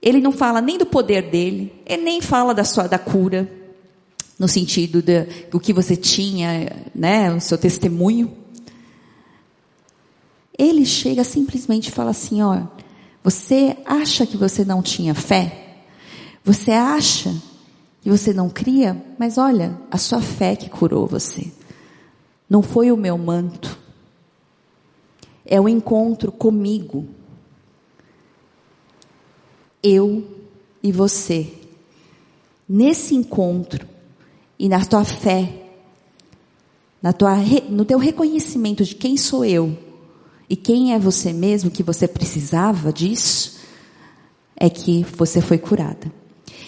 Ele 0.00 0.20
não 0.20 0.32
fala 0.32 0.60
nem 0.60 0.78
do 0.78 0.86
poder 0.86 1.30
dele, 1.30 1.72
ele 1.84 2.02
nem 2.02 2.22
fala 2.22 2.54
da 2.54 2.64
sua 2.64 2.86
da 2.86 2.98
cura, 2.98 3.50
no 4.38 4.48
sentido 4.48 5.02
de, 5.02 5.24
do 5.50 5.60
que 5.60 5.72
você 5.72 5.94
tinha, 5.94 6.84
né, 6.94 7.30
o 7.30 7.40
seu 7.40 7.58
testemunho. 7.58 8.39
Ele 10.60 10.84
chega 10.84 11.24
simplesmente 11.24 11.86
e 11.86 11.90
fala 11.90 12.10
assim: 12.10 12.42
ó, 12.42 12.64
você 13.24 13.78
acha 13.86 14.26
que 14.26 14.36
você 14.36 14.62
não 14.62 14.82
tinha 14.82 15.14
fé? 15.14 15.78
Você 16.44 16.70
acha 16.70 17.34
que 18.02 18.10
você 18.10 18.34
não 18.34 18.50
cria? 18.50 19.02
Mas 19.18 19.38
olha, 19.38 19.80
a 19.90 19.96
sua 19.96 20.20
fé 20.20 20.54
que 20.54 20.68
curou 20.68 21.06
você. 21.06 21.50
Não 22.46 22.60
foi 22.60 22.92
o 22.92 22.96
meu 22.96 23.16
manto. 23.16 23.78
É 25.46 25.58
o 25.58 25.66
encontro 25.66 26.30
comigo. 26.30 27.08
Eu 29.82 30.22
e 30.82 30.92
você. 30.92 31.54
Nesse 32.68 33.14
encontro 33.14 33.88
e 34.58 34.68
na 34.68 34.84
tua 34.84 35.04
fé, 35.04 35.70
na 37.00 37.14
tua, 37.14 37.34
no 37.70 37.86
teu 37.86 37.98
reconhecimento 37.98 38.84
de 38.84 38.94
quem 38.94 39.16
sou 39.16 39.42
eu 39.42 39.89
e 40.50 40.56
quem 40.56 40.92
é 40.92 40.98
você 40.98 41.32
mesmo, 41.32 41.70
que 41.70 41.80
você 41.80 42.08
precisava 42.08 42.92
disso, 42.92 43.60
é 44.56 44.68
que 44.68 45.06
você 45.16 45.40
foi 45.40 45.58
curada. 45.58 46.12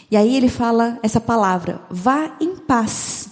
E 0.08 0.16
aí 0.16 0.36
ele 0.36 0.48
fala 0.48 1.00
essa 1.02 1.20
palavra, 1.20 1.80
vá 1.90 2.36
em 2.40 2.54
paz. 2.54 3.28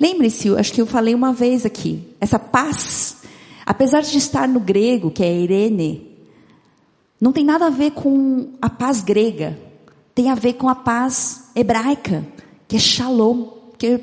Lembre-se, 0.00 0.48
acho 0.56 0.72
que 0.72 0.80
eu 0.80 0.86
falei 0.86 1.14
uma 1.14 1.32
vez 1.32 1.64
aqui, 1.64 2.02
essa 2.20 2.36
paz, 2.36 3.18
apesar 3.64 4.00
de 4.00 4.18
estar 4.18 4.48
no 4.48 4.58
grego, 4.58 5.08
que 5.08 5.22
é 5.22 5.32
Irene, 5.32 6.18
não 7.20 7.32
tem 7.32 7.44
nada 7.44 7.66
a 7.66 7.70
ver 7.70 7.92
com 7.92 8.54
a 8.60 8.68
paz 8.68 9.00
grega, 9.02 9.56
tem 10.16 10.30
a 10.30 10.34
ver 10.34 10.54
com 10.54 10.68
a 10.68 10.74
paz 10.74 11.50
hebraica, 11.54 12.26
que 12.66 12.74
é 12.74 12.78
shalom, 12.80 13.46
que 13.78 14.00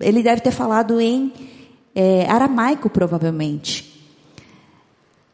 ele 0.00 0.22
deve 0.22 0.40
ter 0.40 0.50
falado 0.50 0.98
em 0.98 1.30
é, 1.94 2.26
aramaico 2.26 2.88
provavelmente. 2.88 3.89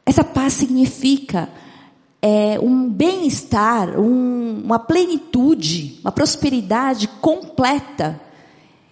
Essa 0.07 0.23
paz 0.23 0.53
significa 0.53 1.49
é, 2.23 2.61
um 2.61 2.89
bem-estar, 2.89 3.99
um, 3.99 4.63
uma 4.65 4.79
plenitude, 4.79 5.99
uma 6.01 6.13
prosperidade 6.13 7.09
completa, 7.21 8.21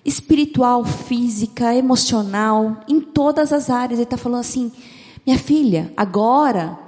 espiritual, 0.04 0.84
física, 0.84 1.72
emocional, 1.72 2.80
em 2.88 3.00
todas 3.00 3.52
as 3.52 3.70
áreas. 3.70 4.00
Ele 4.00 4.02
está 4.02 4.16
falando 4.16 4.40
assim: 4.40 4.72
minha 5.24 5.38
filha, 5.38 5.92
agora 5.96 6.78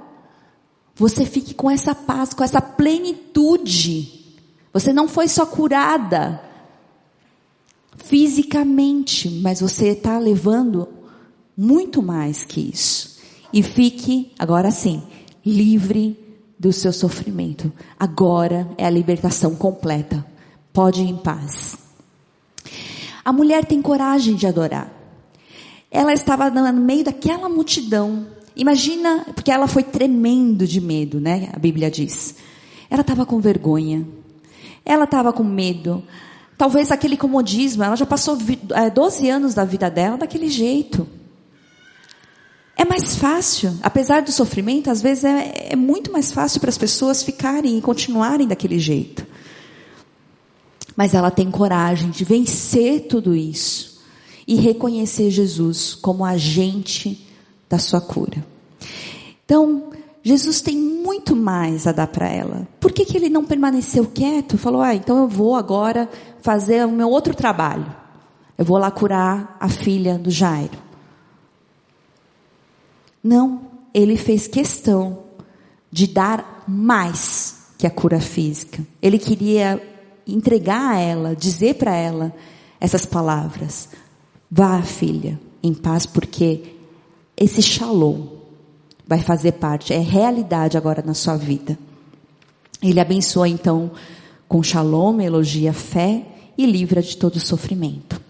você 0.95 1.25
fique 1.25 1.55
com 1.55 1.71
essa 1.71 1.95
paz, 1.95 2.35
com 2.35 2.43
essa 2.43 2.61
plenitude. 2.61 4.25
Você 4.73 4.93
não 4.93 5.07
foi 5.07 5.29
só 5.29 5.47
curada 5.47 6.43
fisicamente, 7.97 9.31
mas 9.43 9.61
você 9.61 9.89
está 9.89 10.19
levando 10.19 10.89
muito 11.57 12.03
mais 12.03 12.45
que 12.45 12.61
isso. 12.61 13.16
E 13.57 13.63
fique, 13.63 14.33
agora 14.39 14.71
sim, 14.71 15.03
livre 15.43 16.15
do 16.59 16.75
seu 16.75 16.93
sofrimento. 16.93 17.73
Agora 17.99 18.69
é 18.77 18.85
a 18.85 18.91
libertação 18.91 19.55
completa. 19.55 20.23
Pode 20.75 21.01
ir 21.01 21.09
em 21.09 21.17
paz. 21.17 21.75
A 23.25 23.33
mulher 23.33 23.65
tem 23.65 23.81
coragem 23.81 24.35
de 24.35 24.47
adorar. 24.47 24.93
Ela 25.91 26.13
estava 26.13 26.51
no 26.51 26.71
meio 26.75 27.05
daquela 27.05 27.49
multidão. 27.49 28.27
Imagina, 28.55 29.25
porque 29.35 29.51
ela 29.51 29.67
foi 29.67 29.85
tremendo 29.85 30.67
de 30.67 30.79
medo, 30.79 31.19
né? 31.19 31.49
A 31.55 31.59
Bíblia 31.59 31.91
diz. 31.91 32.35
Ela 32.91 33.01
estava 33.01 33.25
com 33.25 33.41
vergonha. 33.41 34.07
Ela 34.85 35.05
estava 35.05 35.33
com 35.33 35.43
medo. 35.43 36.03
Talvez 36.59 36.91
aquele 36.91 37.17
comodismo, 37.17 37.83
ela 37.83 37.97
já 37.97 38.05
passou 38.05 38.37
12 38.37 39.27
é, 39.27 39.31
anos 39.31 39.55
da 39.55 39.65
vida 39.65 39.91
dela 39.91 40.19
daquele 40.19 40.51
jeito. 40.51 41.09
É 42.77 42.85
mais 42.85 43.17
fácil, 43.17 43.75
apesar 43.83 44.21
do 44.21 44.31
sofrimento, 44.31 44.91
às 44.91 45.01
vezes 45.01 45.25
é, 45.25 45.69
é 45.71 45.77
muito 45.77 46.13
mais 46.13 46.31
fácil 46.31 46.61
para 46.61 46.69
as 46.69 46.77
pessoas 46.77 47.23
ficarem 47.23 47.79
e 47.79 47.81
continuarem 47.81 48.47
daquele 48.47 48.79
jeito. 48.79 49.27
Mas 50.95 51.15
ela 51.15 51.31
tem 51.31 51.51
coragem 51.51 52.11
de 52.11 52.23
vencer 52.23 53.07
tudo 53.09 53.35
isso 53.35 54.03
e 54.47 54.57
reconhecer 54.57 55.31
Jesus 55.31 55.95
como 55.95 56.25
agente 56.25 57.27
da 57.69 57.79
sua 57.79 58.01
cura. 58.01 58.45
Então, 59.45 59.91
Jesus 60.23 60.61
tem 60.61 60.77
muito 60.77 61.35
mais 61.35 61.87
a 61.87 61.93
dar 61.93 62.09
para 62.09 62.29
ela. 62.29 62.69
Por 62.79 62.93
que, 62.93 63.05
que 63.07 63.17
ele 63.17 63.31
não 63.31 63.45
permaneceu 63.45 64.05
quieto? 64.07 64.59
Falou, 64.59 64.83
ah, 64.83 64.95
então 64.95 65.19
eu 65.19 65.29
vou 65.29 65.55
agora 65.55 66.11
fazer 66.43 66.85
o 66.87 66.93
meu 66.93 67.09
outro 67.09 67.35
trabalho. 67.35 67.87
Eu 68.59 68.65
vou 68.65 68.77
lá 68.77 68.91
curar 68.91 69.57
a 69.59 69.69
filha 69.69 70.19
do 70.19 70.31
Jairo. 70.31 70.86
Não, 73.27 73.63
ele 73.93 74.17
fez 74.17 74.47
questão 74.47 75.25
de 75.91 76.07
dar 76.07 76.63
mais 76.69 77.73
que 77.77 77.85
a 77.85 77.91
cura 77.91 78.21
física. 78.21 78.87
Ele 79.03 79.19
queria 79.19 79.83
entregar 80.25 80.93
a 80.93 80.99
ela, 81.01 81.35
dizer 81.35 81.75
para 81.75 81.93
ela 81.93 82.33
essas 82.79 83.05
palavras: 83.05 83.89
Vá, 84.49 84.81
filha, 84.83 85.41
em 85.61 85.75
paz, 85.75 86.07
porque 86.07 86.77
esse 87.37 87.61
shalom 87.61 88.29
vai 89.05 89.19
fazer 89.19 89.53
parte, 89.55 89.93
é 89.93 89.99
realidade 89.99 90.77
agora 90.77 91.03
na 91.05 91.13
sua 91.13 91.37
vida. 91.37 91.77
Ele 92.81 93.01
abençoa 93.01 93.49
então 93.49 93.91
com 94.47 94.63
shalom, 94.63 95.21
elogia 95.21 95.71
a 95.71 95.75
fé 95.75 96.25
e 96.57 96.65
livra 96.65 97.03
de 97.03 97.17
todo 97.17 97.41
sofrimento. 97.41 98.21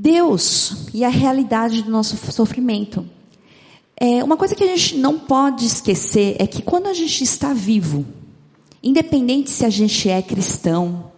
Deus 0.00 0.86
e 0.94 1.04
a 1.04 1.08
realidade 1.08 1.82
do 1.82 1.90
nosso 1.90 2.16
sofrimento. 2.30 3.04
É, 3.96 4.22
uma 4.22 4.36
coisa 4.36 4.54
que 4.54 4.62
a 4.62 4.66
gente 4.68 4.96
não 4.96 5.18
pode 5.18 5.66
esquecer 5.66 6.36
é 6.38 6.46
que 6.46 6.62
quando 6.62 6.86
a 6.86 6.94
gente 6.94 7.24
está 7.24 7.52
vivo, 7.52 8.06
independente 8.80 9.50
se 9.50 9.64
a 9.64 9.70
gente 9.70 10.08
é 10.08 10.22
cristão, 10.22 11.10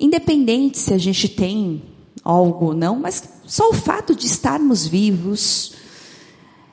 independente 0.00 0.78
se 0.78 0.92
a 0.92 0.98
gente 0.98 1.28
tem 1.28 1.80
algo 2.24 2.66
ou 2.66 2.74
não, 2.74 2.98
mas 2.98 3.22
só 3.46 3.70
o 3.70 3.72
fato 3.72 4.16
de 4.16 4.26
estarmos 4.26 4.84
vivos 4.84 5.74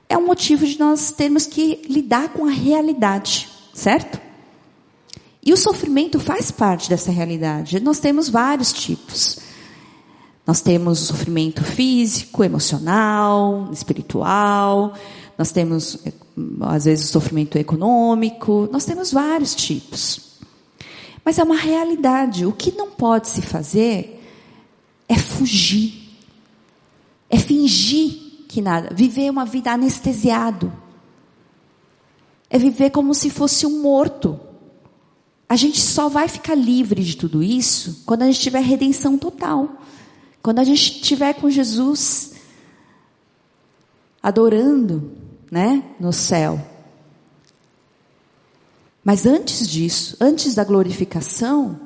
é 0.10 0.18
um 0.18 0.26
motivo 0.26 0.66
de 0.66 0.80
nós 0.80 1.12
termos 1.12 1.46
que 1.46 1.84
lidar 1.88 2.30
com 2.30 2.48
a 2.48 2.52
realidade, 2.52 3.48
certo? 3.72 4.20
E 5.46 5.54
o 5.54 5.58
sofrimento 5.58 6.20
faz 6.20 6.50
parte 6.50 6.90
dessa 6.90 7.12
realidade. 7.12 7.80
Nós 7.80 8.00
temos 8.00 8.30
vários 8.30 8.74
tipos. 8.74 9.43
Nós 10.46 10.62
temos 10.62 11.02
o 11.02 11.06
sofrimento 11.06 11.64
físico, 11.64 12.44
emocional, 12.44 13.70
espiritual, 13.72 14.94
nós 15.38 15.52
temos, 15.52 16.00
às 16.62 16.86
vezes, 16.86 17.06
o 17.06 17.12
sofrimento 17.12 17.58
econômico, 17.58 18.68
nós 18.72 18.86
temos 18.86 19.12
vários 19.12 19.56
tipos. 19.56 20.34
Mas 21.24 21.40
é 21.40 21.44
uma 21.44 21.56
realidade. 21.56 22.46
O 22.46 22.52
que 22.52 22.76
não 22.76 22.92
pode 22.92 23.30
se 23.30 23.42
fazer 23.42 24.22
é 25.08 25.18
fugir, 25.18 26.18
é 27.30 27.38
fingir 27.38 28.46
que 28.48 28.62
nada, 28.62 28.94
viver 28.94 29.30
uma 29.32 29.46
vida 29.46 29.72
anestesiado, 29.72 30.72
é 32.50 32.58
viver 32.58 32.92
como 32.92 33.14
se 33.16 33.30
fosse 33.30 33.66
um 33.66 33.82
morto. 33.82 34.40
A 35.50 35.56
gente 35.56 35.82
só 35.82 36.08
vai 36.08 36.28
ficar 36.28 36.56
livre 36.56 37.04
de 37.04 37.18
tudo 37.18 37.42
isso 37.42 38.04
quando 38.06 38.22
a 38.24 38.26
gente 38.26 38.40
tiver 38.40 38.62
redenção 38.62 39.18
total. 39.18 39.82
Quando 40.44 40.60
a 40.60 40.64
gente 40.66 40.98
estiver 40.98 41.34
com 41.36 41.50
Jesus, 41.50 42.34
adorando, 44.22 45.14
né, 45.50 45.82
no 45.98 46.12
céu. 46.12 46.60
Mas 49.02 49.26
antes 49.26 49.66
disso, 49.66 50.18
antes 50.20 50.54
da 50.54 50.66
glorificação, 50.66 51.80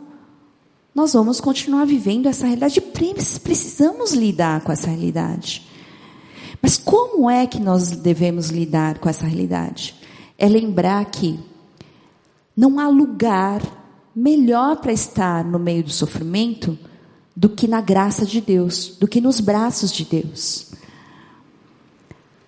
nós 0.94 1.14
vamos 1.14 1.40
continuar 1.40 1.86
vivendo 1.86 2.26
essa 2.26 2.48
realidade. 2.48 2.82
Precisamos 3.44 4.14
lidar 4.14 4.62
com 4.62 4.72
essa 4.72 4.88
realidade. 4.88 5.64
Mas 6.60 6.78
como 6.78 7.30
é 7.30 7.46
que 7.46 7.60
nós 7.60 7.92
devemos 7.92 8.50
lidar 8.50 8.98
com 8.98 9.08
essa 9.08 9.28
realidade? 9.28 9.94
É 10.36 10.50
lembrar 10.50 11.06
que 11.06 11.40
não 12.56 12.80
há 12.80 12.88
lugar 12.88 13.62
melhor 14.16 14.78
para 14.78 14.92
estar 14.92 15.46
no 15.46 15.60
meio 15.60 15.84
do 15.84 15.92
sofrimento 15.92 16.78
do 17.38 17.48
que 17.48 17.68
na 17.68 17.80
graça 17.82 18.26
de 18.26 18.42
Deus, 18.42 18.98
do 19.00 19.08
que 19.08 19.22
nos 19.22 19.40
braços 19.40 19.92
de 19.92 20.04
Deus. 20.04 20.72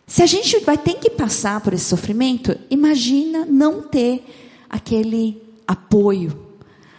Se 0.07 0.23
a 0.23 0.25
gente 0.25 0.57
vai 0.61 0.79
ter 0.79 0.95
que 0.95 1.11
passar 1.11 1.61
por 1.61 1.73
esse 1.73 1.85
sofrimento, 1.85 2.57
imagina 2.71 3.45
não 3.45 3.83
ter 3.83 4.25
aquele 4.67 5.43
apoio, 5.67 6.35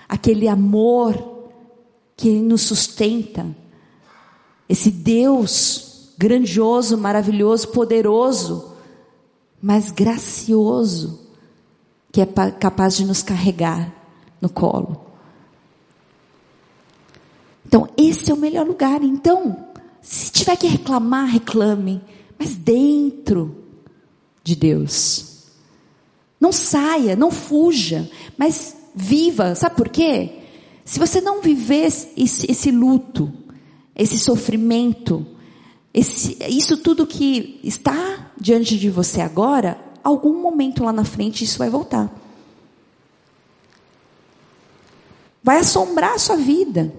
aquele 0.09 0.47
amor 0.47 1.49
que 2.17 2.31
nos 2.41 2.63
sustenta 2.63 3.45
esse 4.69 4.93
Deus 4.93 6.13
grandioso, 6.17 6.97
maravilhoso, 6.97 7.67
poderoso, 7.69 8.73
mas 9.61 9.91
gracioso, 9.91 11.29
que 12.13 12.21
é 12.21 12.27
capaz 12.27 12.97
de 12.97 13.05
nos 13.05 13.21
carregar 13.21 13.93
no 14.41 14.49
colo. 14.49 15.10
Então, 17.71 17.89
esse 17.97 18.33
é 18.33 18.35
o 18.35 18.37
melhor 18.37 18.67
lugar. 18.67 19.01
Então, 19.01 19.65
se 20.03 20.33
tiver 20.33 20.57
que 20.57 20.67
reclamar, 20.67 21.29
reclame, 21.29 22.03
mas 22.37 22.57
dentro 22.57 23.65
de 24.43 24.57
Deus. 24.57 25.45
Não 26.41 26.51
saia, 26.51 27.15
não 27.15 27.31
fuja, 27.31 28.11
mas 28.37 28.75
viva. 28.93 29.55
Sabe 29.55 29.77
por 29.77 29.89
quê? 29.89 30.41
Se 30.85 30.99
você 30.99 31.21
não 31.21 31.41
viver 31.41 31.87
esse, 32.17 32.51
esse 32.51 32.73
luto, 32.73 33.33
esse 33.95 34.19
sofrimento, 34.19 35.25
esse, 35.95 36.39
isso 36.49 36.77
tudo 36.77 37.07
que 37.07 37.61
está 37.63 38.33
diante 38.37 38.77
de 38.77 38.91
você 38.91 39.21
agora, 39.21 39.79
algum 40.03 40.43
momento 40.43 40.83
lá 40.83 40.93
na 40.93 41.05
frente 41.05 41.45
isso 41.45 41.57
vai 41.57 41.71
voltar. 41.71 42.13
Vai 45.41 45.59
assombrar 45.59 46.15
a 46.15 46.19
sua 46.19 46.35
vida, 46.37 46.93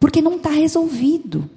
porque 0.00 0.22
não 0.22 0.36
está 0.36 0.48
resolvido. 0.48 1.48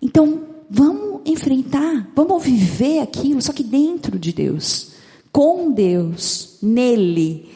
Então, 0.00 0.42
vamos 0.68 1.22
enfrentar, 1.24 2.08
vamos 2.14 2.44
viver 2.44 3.00
aquilo, 3.00 3.40
só 3.40 3.52
que 3.52 3.64
dentro 3.64 4.18
de 4.18 4.32
Deus, 4.32 4.92
com 5.32 5.72
Deus, 5.72 6.58
nele. 6.62 7.48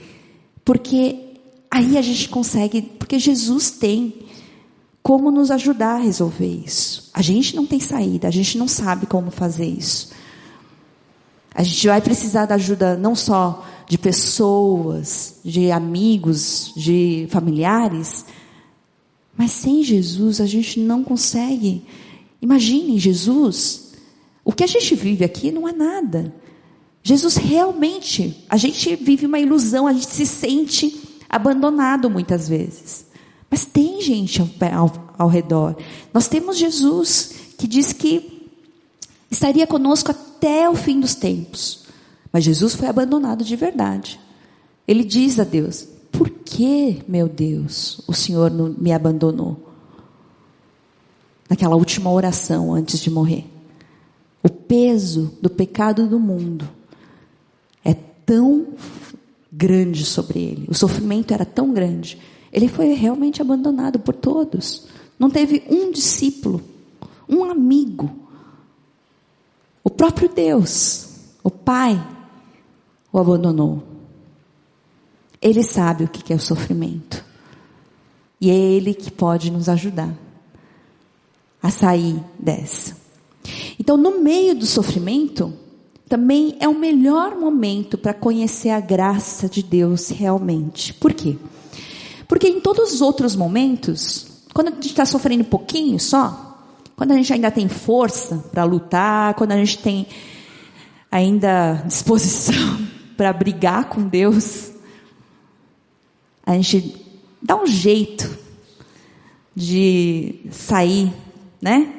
Porque 0.64 1.36
aí 1.70 1.98
a 1.98 2.02
gente 2.02 2.28
consegue, 2.30 2.82
porque 2.82 3.18
Jesus 3.18 3.70
tem 3.70 4.14
como 5.02 5.30
nos 5.30 5.50
ajudar 5.50 5.96
a 5.96 6.02
resolver 6.02 6.46
isso. 6.64 7.10
A 7.12 7.22
gente 7.22 7.54
não 7.54 7.66
tem 7.66 7.80
saída, 7.80 8.28
a 8.28 8.30
gente 8.30 8.56
não 8.56 8.66
sabe 8.66 9.06
como 9.06 9.30
fazer 9.30 9.66
isso. 9.66 10.10
A 11.54 11.62
gente 11.62 11.86
vai 11.88 12.00
precisar 12.00 12.46
da 12.46 12.54
ajuda 12.54 12.96
não 12.96 13.14
só 13.14 13.64
de 13.90 13.98
pessoas, 13.98 15.40
de 15.44 15.70
amigos, 15.70 16.72
de 16.76 17.26
familiares, 17.28 18.24
mas 19.36 19.50
sem 19.50 19.82
Jesus 19.82 20.40
a 20.40 20.46
gente 20.46 20.78
não 20.78 21.02
consegue 21.02 21.82
Imaginem 22.40 22.98
Jesus. 22.98 23.92
O 24.44 24.52
que 24.52 24.64
a 24.64 24.66
gente 24.66 24.94
vive 24.94 25.24
aqui 25.24 25.52
não 25.52 25.68
é 25.68 25.72
nada. 25.72 26.34
Jesus 27.02 27.36
realmente, 27.36 28.44
a 28.48 28.56
gente 28.56 28.96
vive 28.96 29.26
uma 29.26 29.38
ilusão, 29.38 29.86
a 29.86 29.92
gente 29.92 30.06
se 30.06 30.26
sente 30.26 31.00
abandonado 31.28 32.10
muitas 32.10 32.48
vezes. 32.48 33.06
Mas 33.50 33.64
tem 33.64 34.00
gente 34.00 34.40
ao, 34.40 34.48
ao, 34.72 35.14
ao 35.18 35.28
redor. 35.28 35.76
Nós 36.12 36.28
temos 36.28 36.56
Jesus 36.56 37.34
que 37.58 37.66
diz 37.66 37.92
que 37.92 38.48
estaria 39.30 39.66
conosco 39.66 40.10
até 40.10 40.68
o 40.68 40.74
fim 40.74 41.00
dos 41.00 41.14
tempos. 41.14 41.84
Mas 42.32 42.44
Jesus 42.44 42.74
foi 42.74 42.88
abandonado 42.88 43.44
de 43.44 43.56
verdade. 43.56 44.20
Ele 44.86 45.04
diz 45.04 45.38
a 45.38 45.44
Deus: 45.44 45.86
Por 46.12 46.30
que, 46.30 47.02
meu 47.08 47.28
Deus, 47.28 48.00
o 48.06 48.12
Senhor 48.12 48.50
me 48.50 48.92
abandonou? 48.92 49.70
naquela 51.50 51.74
última 51.74 52.12
oração 52.12 52.72
antes 52.72 53.00
de 53.00 53.10
morrer. 53.10 53.44
O 54.40 54.48
peso 54.48 55.36
do 55.42 55.50
pecado 55.50 56.06
do 56.06 56.20
mundo 56.20 56.66
é 57.84 57.92
tão 57.92 58.68
grande 59.50 60.04
sobre 60.06 60.38
ele, 60.38 60.66
o 60.68 60.74
sofrimento 60.74 61.34
era 61.34 61.44
tão 61.44 61.72
grande. 61.74 62.16
Ele 62.52 62.68
foi 62.68 62.94
realmente 62.94 63.42
abandonado 63.42 63.98
por 63.98 64.14
todos. 64.14 64.86
Não 65.18 65.28
teve 65.28 65.64
um 65.68 65.90
discípulo, 65.90 66.62
um 67.28 67.44
amigo. 67.44 68.10
O 69.82 69.90
próprio 69.90 70.28
Deus, 70.28 71.08
o 71.42 71.50
Pai, 71.50 72.00
o 73.12 73.18
abandonou. 73.18 73.82
Ele 75.40 75.62
sabe 75.62 76.04
o 76.04 76.08
que 76.08 76.32
é 76.32 76.36
o 76.36 76.40
sofrimento. 76.40 77.24
E 78.40 78.50
é 78.50 78.54
Ele 78.54 78.94
que 78.94 79.10
pode 79.10 79.50
nos 79.50 79.68
ajudar 79.68 80.14
a 81.62 81.70
sair 81.70 82.22
dessa. 82.38 82.96
Então, 83.78 83.96
no 83.96 84.20
meio 84.20 84.54
do 84.54 84.66
sofrimento, 84.66 85.52
também 86.08 86.56
é 86.60 86.68
o 86.68 86.78
melhor 86.78 87.36
momento 87.36 87.96
para 87.96 88.12
conhecer 88.12 88.70
a 88.70 88.80
graça 88.80 89.48
de 89.48 89.62
Deus 89.62 90.08
realmente. 90.08 90.92
Por 90.94 91.12
quê? 91.12 91.38
Porque 92.26 92.48
em 92.48 92.60
todos 92.60 92.92
os 92.92 93.00
outros 93.00 93.34
momentos, 93.34 94.26
quando 94.52 94.68
a 94.68 94.70
gente 94.72 94.88
está 94.88 95.04
sofrendo 95.04 95.42
um 95.42 95.46
pouquinho 95.46 95.98
só, 95.98 96.58
quando 96.96 97.12
a 97.12 97.16
gente 97.16 97.32
ainda 97.32 97.50
tem 97.50 97.68
força 97.68 98.44
para 98.50 98.64
lutar, 98.64 99.34
quando 99.34 99.52
a 99.52 99.56
gente 99.56 99.78
tem 99.78 100.06
ainda 101.10 101.82
disposição 101.86 102.54
para 103.20 103.34
brigar 103.34 103.84
com 103.90 104.00
Deus, 104.08 104.72
a 106.42 106.54
gente 106.54 107.06
dá 107.42 107.54
um 107.54 107.66
jeito 107.66 108.34
de 109.54 110.40
sair 110.50 111.12
né? 111.60 111.92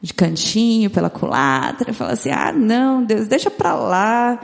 De 0.00 0.14
cantinho, 0.14 0.88
pela 0.88 1.10
culatra, 1.10 1.92
fala 1.92 2.12
assim: 2.12 2.30
ah, 2.30 2.52
não, 2.52 3.02
Deus, 3.02 3.26
deixa 3.26 3.50
para 3.50 3.74
lá. 3.74 4.40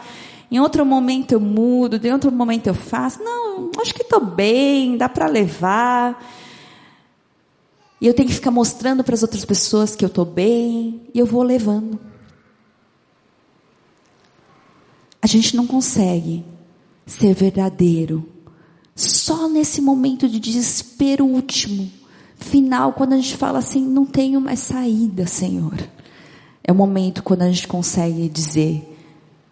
Em 0.51 0.59
outro 0.59 0.85
momento 0.85 1.31
eu 1.31 1.39
mudo, 1.39 2.05
em 2.05 2.13
outro 2.13 2.33
momento 2.33 2.67
eu 2.67 2.75
faço. 2.75 3.23
Não, 3.23 3.71
acho 3.81 3.95
que 3.95 4.03
estou 4.03 4.25
bem, 4.25 4.97
dá 4.97 5.09
para 5.09 5.29
levar. 5.29 6.21
E 8.01 8.07
eu 8.09 8.15
tenho 8.15 8.29
que 8.29 8.35
ficar 8.35 8.51
mostrando 8.51 9.05
para 9.05 9.15
as 9.15 9.23
outras 9.23 9.45
pessoas 9.45 9.95
que 9.95 10.05
eu 10.05 10.09
estou 10.09 10.25
bem, 10.25 11.03
e 11.15 11.21
eu 11.21 11.25
vou 11.25 11.45
levando. 11.45 12.16
A 15.27 15.29
gente 15.29 15.57
não 15.57 15.67
consegue 15.67 16.45
ser 17.05 17.35
verdadeiro 17.35 18.25
só 18.95 19.49
nesse 19.49 19.81
momento 19.81 20.29
de 20.29 20.39
desespero 20.39 21.27
último 21.27 21.91
final, 22.37 22.93
quando 22.93 23.15
a 23.15 23.17
gente 23.17 23.37
fala 23.37 23.59
assim, 23.59 23.85
não 23.85 24.07
tenho 24.07 24.41
mais 24.41 24.61
saída, 24.61 25.27
Senhor. 25.27 25.77
É 26.63 26.71
o 26.71 26.77
momento 26.77 27.25
quando 27.25 27.43
a 27.43 27.51
gente 27.51 27.67
consegue 27.67 28.29
dizer, 28.29 28.97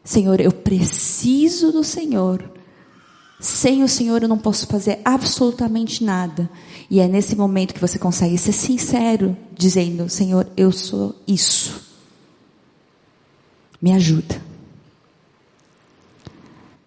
Senhor, 0.04 0.40
eu 0.40 0.52
preciso 0.52 1.72
do 1.72 1.82
Senhor. 1.82 2.48
Sem 3.40 3.82
o 3.82 3.88
Senhor 3.88 4.22
eu 4.22 4.28
não 4.28 4.38
posso 4.38 4.68
fazer 4.68 5.00
absolutamente 5.04 6.04
nada. 6.04 6.48
E 6.88 7.00
é 7.00 7.08
nesse 7.08 7.34
momento 7.34 7.74
que 7.74 7.80
você 7.80 7.98
consegue 7.98 8.38
ser 8.38 8.52
sincero, 8.52 9.36
dizendo: 9.52 10.08
Senhor, 10.08 10.46
eu 10.56 10.70
sou 10.70 11.16
isso. 11.26 11.82
Me 13.82 13.90
ajuda. 13.90 14.53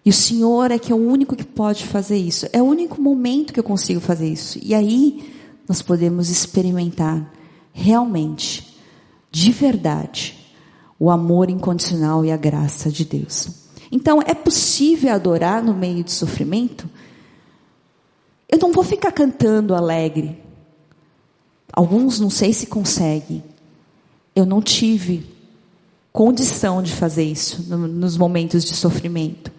E 0.07 0.09
o 0.09 0.13
Senhor 0.13 0.71
é 0.71 0.79
que 0.79 0.89
é 0.89 0.95
o 0.95 0.97
único 0.97 1.35
que 1.35 1.43
pode 1.43 1.85
fazer 1.85 2.15
isso. 2.15 2.47
É 2.53 2.61
o 2.61 2.65
único 2.65 3.01
momento 3.01 3.51
que 3.51 3.59
eu 3.59 3.63
consigo 3.63 3.99
fazer 3.99 4.31
isso. 4.31 4.57
E 4.63 4.73
aí 4.73 5.33
nós 5.67 5.81
podemos 5.81 6.29
experimentar 6.29 7.29
realmente, 7.73 8.79
de 9.29 9.51
verdade, 9.51 10.33
o 10.97 11.11
amor 11.11 11.49
incondicional 11.49 12.23
e 12.23 12.31
a 12.31 12.37
graça 12.37 12.89
de 12.89 13.03
Deus. 13.03 13.49
Então, 13.91 14.21
é 14.25 14.33
possível 14.33 15.13
adorar 15.13 15.61
no 15.61 15.73
meio 15.73 16.05
de 16.05 16.13
sofrimento? 16.13 16.89
Eu 18.47 18.59
não 18.59 18.71
vou 18.71 18.85
ficar 18.85 19.11
cantando 19.11 19.75
alegre. 19.75 20.41
Alguns 21.73 22.17
não 22.17 22.29
sei 22.29 22.53
se 22.53 22.67
conseguem. 22.67 23.43
Eu 24.33 24.45
não 24.45 24.61
tive 24.61 25.25
condição 26.13 26.81
de 26.81 26.93
fazer 26.93 27.25
isso 27.25 27.61
nos 27.75 28.15
momentos 28.15 28.63
de 28.63 28.73
sofrimento. 28.73 29.56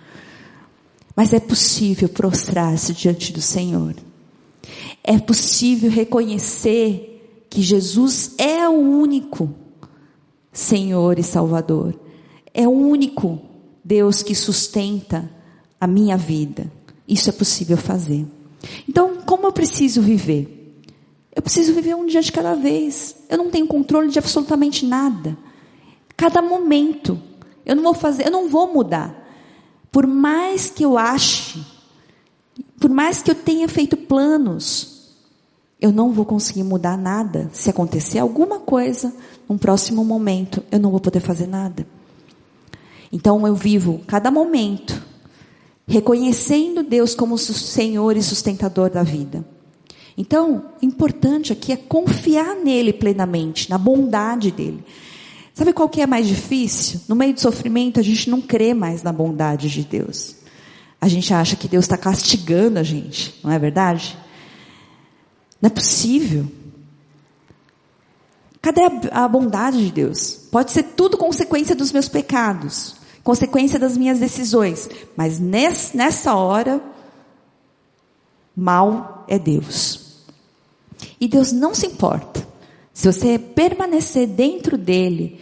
Mas 1.18 1.32
é 1.32 1.40
possível 1.40 2.08
prostrar-se 2.08 2.94
diante 2.94 3.32
do 3.32 3.42
Senhor 3.42 3.94
é 5.10 5.18
possível 5.18 5.90
reconhecer 5.90 7.46
que 7.48 7.62
Jesus 7.62 8.34
é 8.36 8.68
o 8.68 8.74
único 8.78 9.48
Senhor 10.52 11.18
e 11.18 11.22
Salvador. 11.22 11.98
É 12.52 12.68
o 12.68 12.72
único 12.72 13.40
Deus 13.82 14.22
que 14.22 14.34
sustenta 14.34 15.30
a 15.80 15.86
minha 15.86 16.14
vida. 16.14 16.70
Isso 17.08 17.30
é 17.30 17.32
possível 17.32 17.78
fazer. 17.78 18.26
Então, 18.86 19.16
como 19.24 19.46
eu 19.46 19.52
preciso 19.52 20.02
viver? 20.02 20.78
Eu 21.34 21.40
preciso 21.40 21.72
viver 21.72 21.94
um 21.96 22.04
dia 22.04 22.20
de 22.20 22.30
cada 22.30 22.54
vez. 22.54 23.16
Eu 23.30 23.38
não 23.38 23.50
tenho 23.50 23.66
controle 23.66 24.10
de 24.10 24.18
absolutamente 24.18 24.84
nada. 24.84 25.38
Cada 26.18 26.42
momento. 26.42 27.18
Eu 27.64 27.74
não 27.74 27.82
vou 27.82 27.94
fazer, 27.94 28.26
eu 28.26 28.30
não 28.30 28.46
vou 28.46 28.74
mudar. 28.74 29.26
Por 29.90 30.06
mais 30.06 30.70
que 30.70 30.84
eu 30.84 30.98
ache, 30.98 31.64
por 32.78 32.90
mais 32.90 33.22
que 33.22 33.30
eu 33.30 33.34
tenha 33.34 33.68
feito 33.68 33.96
planos, 33.96 35.14
eu 35.80 35.92
não 35.92 36.12
vou 36.12 36.24
conseguir 36.24 36.62
mudar 36.62 36.96
nada. 36.96 37.48
Se 37.52 37.70
acontecer 37.70 38.18
alguma 38.18 38.58
coisa, 38.58 39.14
num 39.48 39.58
próximo 39.58 40.04
momento, 40.04 40.62
eu 40.70 40.78
não 40.78 40.90
vou 40.90 41.00
poder 41.00 41.20
fazer 41.20 41.46
nada. 41.46 41.86
Então 43.12 43.46
eu 43.46 43.54
vivo 43.54 44.02
cada 44.06 44.30
momento 44.30 45.08
reconhecendo 45.88 46.82
Deus 46.82 47.14
como 47.14 47.38
Senhor 47.38 48.14
e 48.14 48.22
sustentador 48.22 48.90
da 48.90 49.02
vida. 49.02 49.44
Então, 50.18 50.64
o 50.82 50.84
importante 50.84 51.52
aqui 51.52 51.72
é 51.72 51.76
confiar 51.76 52.54
nele 52.56 52.92
plenamente, 52.92 53.70
na 53.70 53.78
bondade 53.78 54.50
dele. 54.50 54.84
Sabe 55.58 55.72
qual 55.72 55.88
que 55.88 56.00
é 56.00 56.06
mais 56.06 56.28
difícil? 56.28 57.00
No 57.08 57.16
meio 57.16 57.34
do 57.34 57.40
sofrimento, 57.40 57.98
a 57.98 58.02
gente 58.04 58.30
não 58.30 58.40
crê 58.40 58.72
mais 58.72 59.02
na 59.02 59.12
bondade 59.12 59.68
de 59.68 59.82
Deus. 59.82 60.36
A 61.00 61.08
gente 61.08 61.34
acha 61.34 61.56
que 61.56 61.66
Deus 61.66 61.84
está 61.84 61.98
castigando 61.98 62.78
a 62.78 62.84
gente, 62.84 63.40
não 63.42 63.50
é 63.50 63.58
verdade? 63.58 64.16
Não 65.60 65.66
é 65.66 65.70
possível. 65.70 66.46
Cadê 68.62 68.82
a, 68.82 69.24
a 69.24 69.26
bondade 69.26 69.84
de 69.84 69.90
Deus? 69.90 70.46
Pode 70.52 70.70
ser 70.70 70.84
tudo 70.94 71.18
consequência 71.18 71.74
dos 71.74 71.90
meus 71.90 72.08
pecados, 72.08 72.94
consequência 73.24 73.80
das 73.80 73.96
minhas 73.96 74.20
decisões, 74.20 74.88
mas 75.16 75.40
nesse, 75.40 75.96
nessa 75.96 76.36
hora, 76.36 76.80
mal 78.56 79.24
é 79.26 79.40
Deus. 79.40 80.22
E 81.20 81.26
Deus 81.26 81.50
não 81.50 81.74
se 81.74 81.84
importa. 81.84 82.37
Se 82.98 83.06
você 83.06 83.38
permanecer 83.38 84.26
dentro 84.26 84.76
dele, 84.76 85.38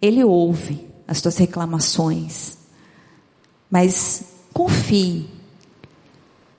ele 0.00 0.24
ouve 0.24 0.88
as 1.06 1.20
tuas 1.20 1.36
reclamações. 1.36 2.56
Mas 3.70 4.24
confie 4.54 5.26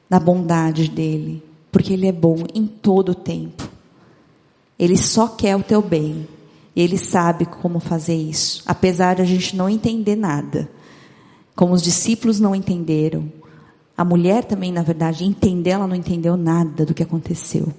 na 0.08 0.20
bondade 0.20 0.88
dele, 0.88 1.44
porque 1.72 1.94
ele 1.94 2.06
é 2.06 2.12
bom 2.12 2.44
em 2.54 2.68
todo 2.68 3.14
o 3.14 3.16
tempo. 3.16 3.68
Ele 4.78 4.96
só 4.96 5.30
quer 5.30 5.56
o 5.56 5.64
teu 5.64 5.82
bem. 5.82 6.28
E 6.76 6.82
ele 6.84 7.00
sabe 7.00 7.48
como 7.48 7.80
fazer 7.80 8.14
isso, 8.14 8.62
apesar 8.68 9.16
de 9.16 9.24
a 9.24 9.26
gente 9.26 9.56
não 9.56 9.68
entender 9.68 10.16
nada. 10.16 10.70
Como 11.56 11.74
os 11.74 11.82
discípulos 11.82 12.40
não 12.40 12.54
entenderam. 12.54 13.34
A 13.98 14.06
mulher 14.06 14.44
também, 14.44 14.72
na 14.72 14.84
verdade, 14.84 15.26
entender, 15.26 15.72
ela 15.72 15.88
não 15.88 15.96
entendeu 15.96 16.38
nada 16.38 16.86
do 16.86 16.94
que 16.94 17.02
aconteceu. 17.02 17.74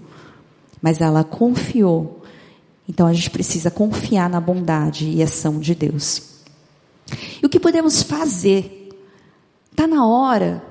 Mas 0.82 1.00
ela 1.00 1.22
confiou. 1.22 2.15
Então 2.88 3.06
a 3.06 3.12
gente 3.12 3.30
precisa 3.30 3.70
confiar 3.70 4.30
na 4.30 4.40
bondade 4.40 5.08
e 5.08 5.22
ação 5.22 5.58
de 5.58 5.74
Deus. 5.74 6.22
E 7.42 7.46
o 7.46 7.48
que 7.48 7.60
podemos 7.60 8.02
fazer? 8.02 8.90
Está 9.70 9.86
na 9.86 10.06
hora 10.06 10.62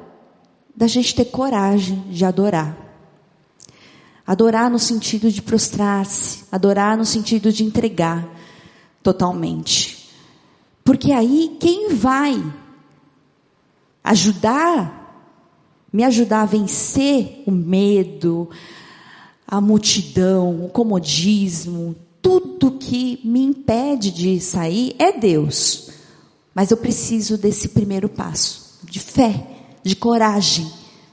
da 0.76 0.88
gente 0.88 1.14
ter 1.16 1.26
coragem 1.26 2.04
de 2.10 2.26
adorar. 2.26 2.78
Adorar 4.26 4.70
no 4.70 4.80
sentido 4.80 5.32
de 5.32 5.42
prostrar-se, 5.42 6.46
adorar 6.52 6.98
no 6.98 7.06
sentido 7.06 7.52
de 7.52 7.64
entregar 7.64 8.28
totalmente. 9.04 10.10
Porque 10.84 11.12
aí 11.12 11.58
quem 11.60 11.94
vai 11.94 12.44
ajudar, 14.04 15.44
me 15.92 16.04
ajudar 16.04 16.42
a 16.42 16.46
vencer 16.46 17.44
o 17.46 17.52
medo, 17.52 18.50
a 19.48 19.62
multidão, 19.62 20.66
o 20.66 20.70
comodismo, 20.70 21.96
tudo 22.26 22.72
que 22.72 23.20
me 23.24 23.40
impede 23.40 24.10
de 24.10 24.40
sair 24.40 24.96
é 24.98 25.12
Deus. 25.12 25.92
Mas 26.56 26.72
eu 26.72 26.78
preciso 26.78 27.38
desse 27.38 27.68
primeiro 27.68 28.10
passo, 28.10 28.80
de 28.84 29.00
fé, 29.00 29.46
de 29.84 29.96
coragem, 29.96 30.68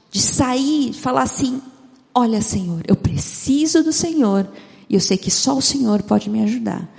de 0.09 0.19
sair, 0.19 0.91
falar 0.91 1.21
assim: 1.21 1.61
Olha, 2.15 2.41
Senhor, 2.41 2.81
eu 2.87 2.95
preciso 2.95 3.83
do 3.83 3.93
Senhor 3.93 4.49
e 4.89 4.95
eu 4.95 4.99
sei 4.99 5.15
que 5.15 5.29
só 5.29 5.55
o 5.55 5.61
Senhor 5.61 6.01
pode 6.01 6.31
me 6.31 6.41
ajudar. 6.41 6.89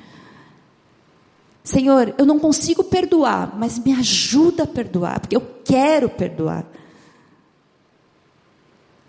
Senhor, 1.64 2.14
eu 2.16 2.24
não 2.24 2.38
consigo 2.38 2.84
perdoar, 2.84 3.58
mas 3.58 3.80
me 3.80 3.92
ajuda 3.94 4.62
a 4.62 4.66
perdoar, 4.66 5.18
porque 5.18 5.34
eu 5.34 5.44
quero 5.64 6.08
perdoar. 6.08 6.64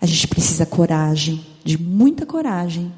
A 0.00 0.06
gente 0.06 0.26
precisa 0.26 0.66
coragem, 0.66 1.46
de 1.62 1.80
muita 1.80 2.26
coragem. 2.26 2.92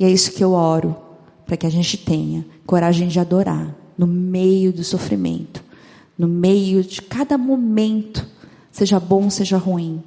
E 0.00 0.04
é 0.04 0.10
isso 0.10 0.32
que 0.32 0.42
eu 0.42 0.52
oro, 0.52 0.96
para 1.44 1.58
que 1.58 1.66
a 1.66 1.70
gente 1.70 1.98
tenha 1.98 2.46
coragem 2.64 3.06
de 3.06 3.20
adorar 3.20 3.76
no 3.98 4.06
meio 4.06 4.72
do 4.72 4.82
sofrimento, 4.82 5.62
no 6.16 6.26
meio 6.26 6.82
de 6.82 7.02
cada 7.02 7.36
momento, 7.36 8.26
seja 8.72 8.98
bom, 8.98 9.28
seja 9.28 9.58
ruim 9.58 10.02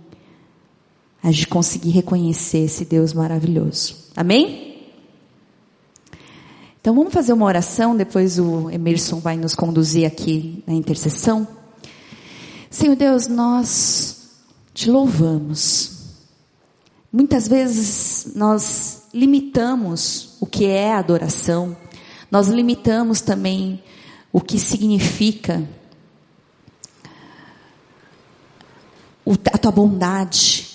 a 1.22 1.32
gente 1.32 1.48
conseguir 1.48 1.92
reconhecer 1.92 2.66
esse 2.66 2.84
Deus 2.84 3.14
maravilhoso. 3.14 3.96
Amém? 4.16 4.90
Então 6.82 6.96
vamos 6.96 7.14
fazer 7.14 7.32
uma 7.32 7.46
oração, 7.46 7.96
depois 7.96 8.40
o 8.40 8.70
Emerson 8.72 9.20
vai 9.20 9.38
nos 9.38 9.56
conduzir 9.56 10.06
aqui 10.06 10.64
na 10.68 10.74
intercessão. 10.74 11.48
Senhor 12.70 12.96
Deus, 12.96 13.28
nós 13.28 14.32
te 14.74 14.90
louvamos. 14.90 15.92
Muitas 17.12 17.48
vezes 17.48 18.34
nós 18.36 19.03
limitamos 19.14 20.38
o 20.40 20.46
que 20.46 20.66
é 20.66 20.94
adoração, 20.94 21.78
nós 22.32 22.48
limitamos 22.48 23.22
também 23.22 23.84
o 24.32 24.42
que 24.42 24.58
significa 24.58 25.68
a 29.52 29.58
tua 29.58 29.72
bondade, 29.72 30.68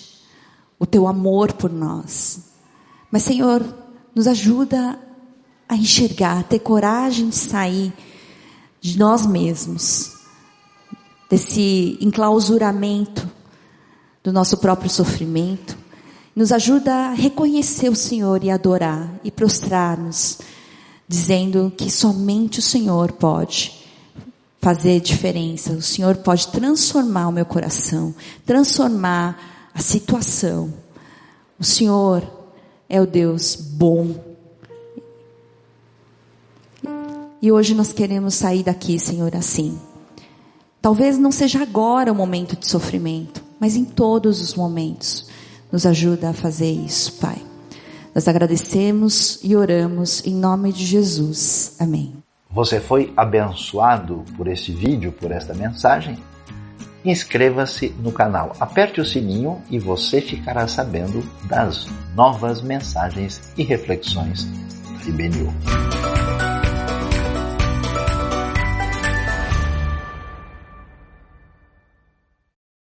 o 0.79 0.85
teu 0.85 1.07
amor 1.07 1.53
por 1.53 1.71
nós. 1.71 2.39
Mas, 3.11 3.23
Senhor, 3.23 3.63
nos 4.15 4.27
ajuda 4.27 4.97
a 5.67 5.75
enxergar, 5.75 6.39
a 6.39 6.43
ter 6.43 6.59
coragem 6.59 7.29
de 7.29 7.35
sair 7.35 7.93
de 8.79 8.97
nós 8.97 9.25
mesmos, 9.25 10.17
desse 11.29 11.97
enclausuramento 12.01 13.29
do 14.23 14.31
nosso 14.31 14.57
próprio 14.57 14.89
sofrimento. 14.89 15.77
Nos 16.35 16.51
ajuda 16.51 16.93
a 16.93 17.13
reconhecer 17.13 17.89
o 17.89 17.95
Senhor 17.95 18.43
e 18.43 18.49
adorar 18.49 19.19
e 19.23 19.31
prostrar-nos, 19.31 20.39
dizendo 21.07 21.73
que 21.75 21.89
somente 21.89 22.59
o 22.59 22.61
Senhor 22.61 23.11
pode 23.13 23.79
fazer 24.61 24.99
diferença. 24.99 25.73
O 25.73 25.81
Senhor 25.81 26.17
pode 26.17 26.47
transformar 26.49 27.27
o 27.27 27.31
meu 27.31 27.45
coração, 27.45 28.13
transformar 28.45 29.69
a 29.73 29.81
situação. 29.81 30.73
O 31.59 31.63
Senhor 31.63 32.23
é 32.87 33.01
o 33.01 33.07
Deus 33.07 33.55
bom. 33.55 34.15
E 37.41 37.51
hoje 37.51 37.73
nós 37.73 37.93
queremos 37.93 38.35
sair 38.35 38.63
daqui, 38.63 38.99
Senhor, 38.99 39.33
assim. 39.35 39.79
Talvez 40.81 41.17
não 41.17 41.31
seja 41.31 41.61
agora 41.61 42.11
o 42.11 42.15
momento 42.15 42.55
de 42.55 42.67
sofrimento, 42.67 43.43
mas 43.59 43.75
em 43.75 43.85
todos 43.85 44.41
os 44.41 44.53
momentos. 44.55 45.28
Nos 45.71 45.85
ajuda 45.85 46.29
a 46.29 46.33
fazer 46.33 46.71
isso, 46.71 47.13
Pai. 47.19 47.37
Nós 48.13 48.27
agradecemos 48.27 49.39
e 49.43 49.55
oramos 49.55 50.25
em 50.25 50.33
nome 50.33 50.73
de 50.73 50.85
Jesus. 50.85 51.75
Amém. 51.79 52.15
Você 52.51 52.79
foi 52.79 53.13
abençoado 53.15 54.25
por 54.35 54.47
esse 54.47 54.71
vídeo, 54.71 55.11
por 55.11 55.31
esta 55.31 55.53
mensagem? 55.53 56.17
inscreva-se 57.03 57.89
no 57.99 58.11
canal, 58.11 58.55
aperte 58.59 58.99
o 58.99 59.05
sininho 59.05 59.61
e 59.69 59.79
você 59.79 60.21
ficará 60.21 60.67
sabendo 60.67 61.23
das 61.47 61.87
novas 62.15 62.61
mensagens 62.61 63.41
e 63.57 63.63
reflexões 63.63 64.45
do 65.03 65.09
IBNU. 65.09 65.53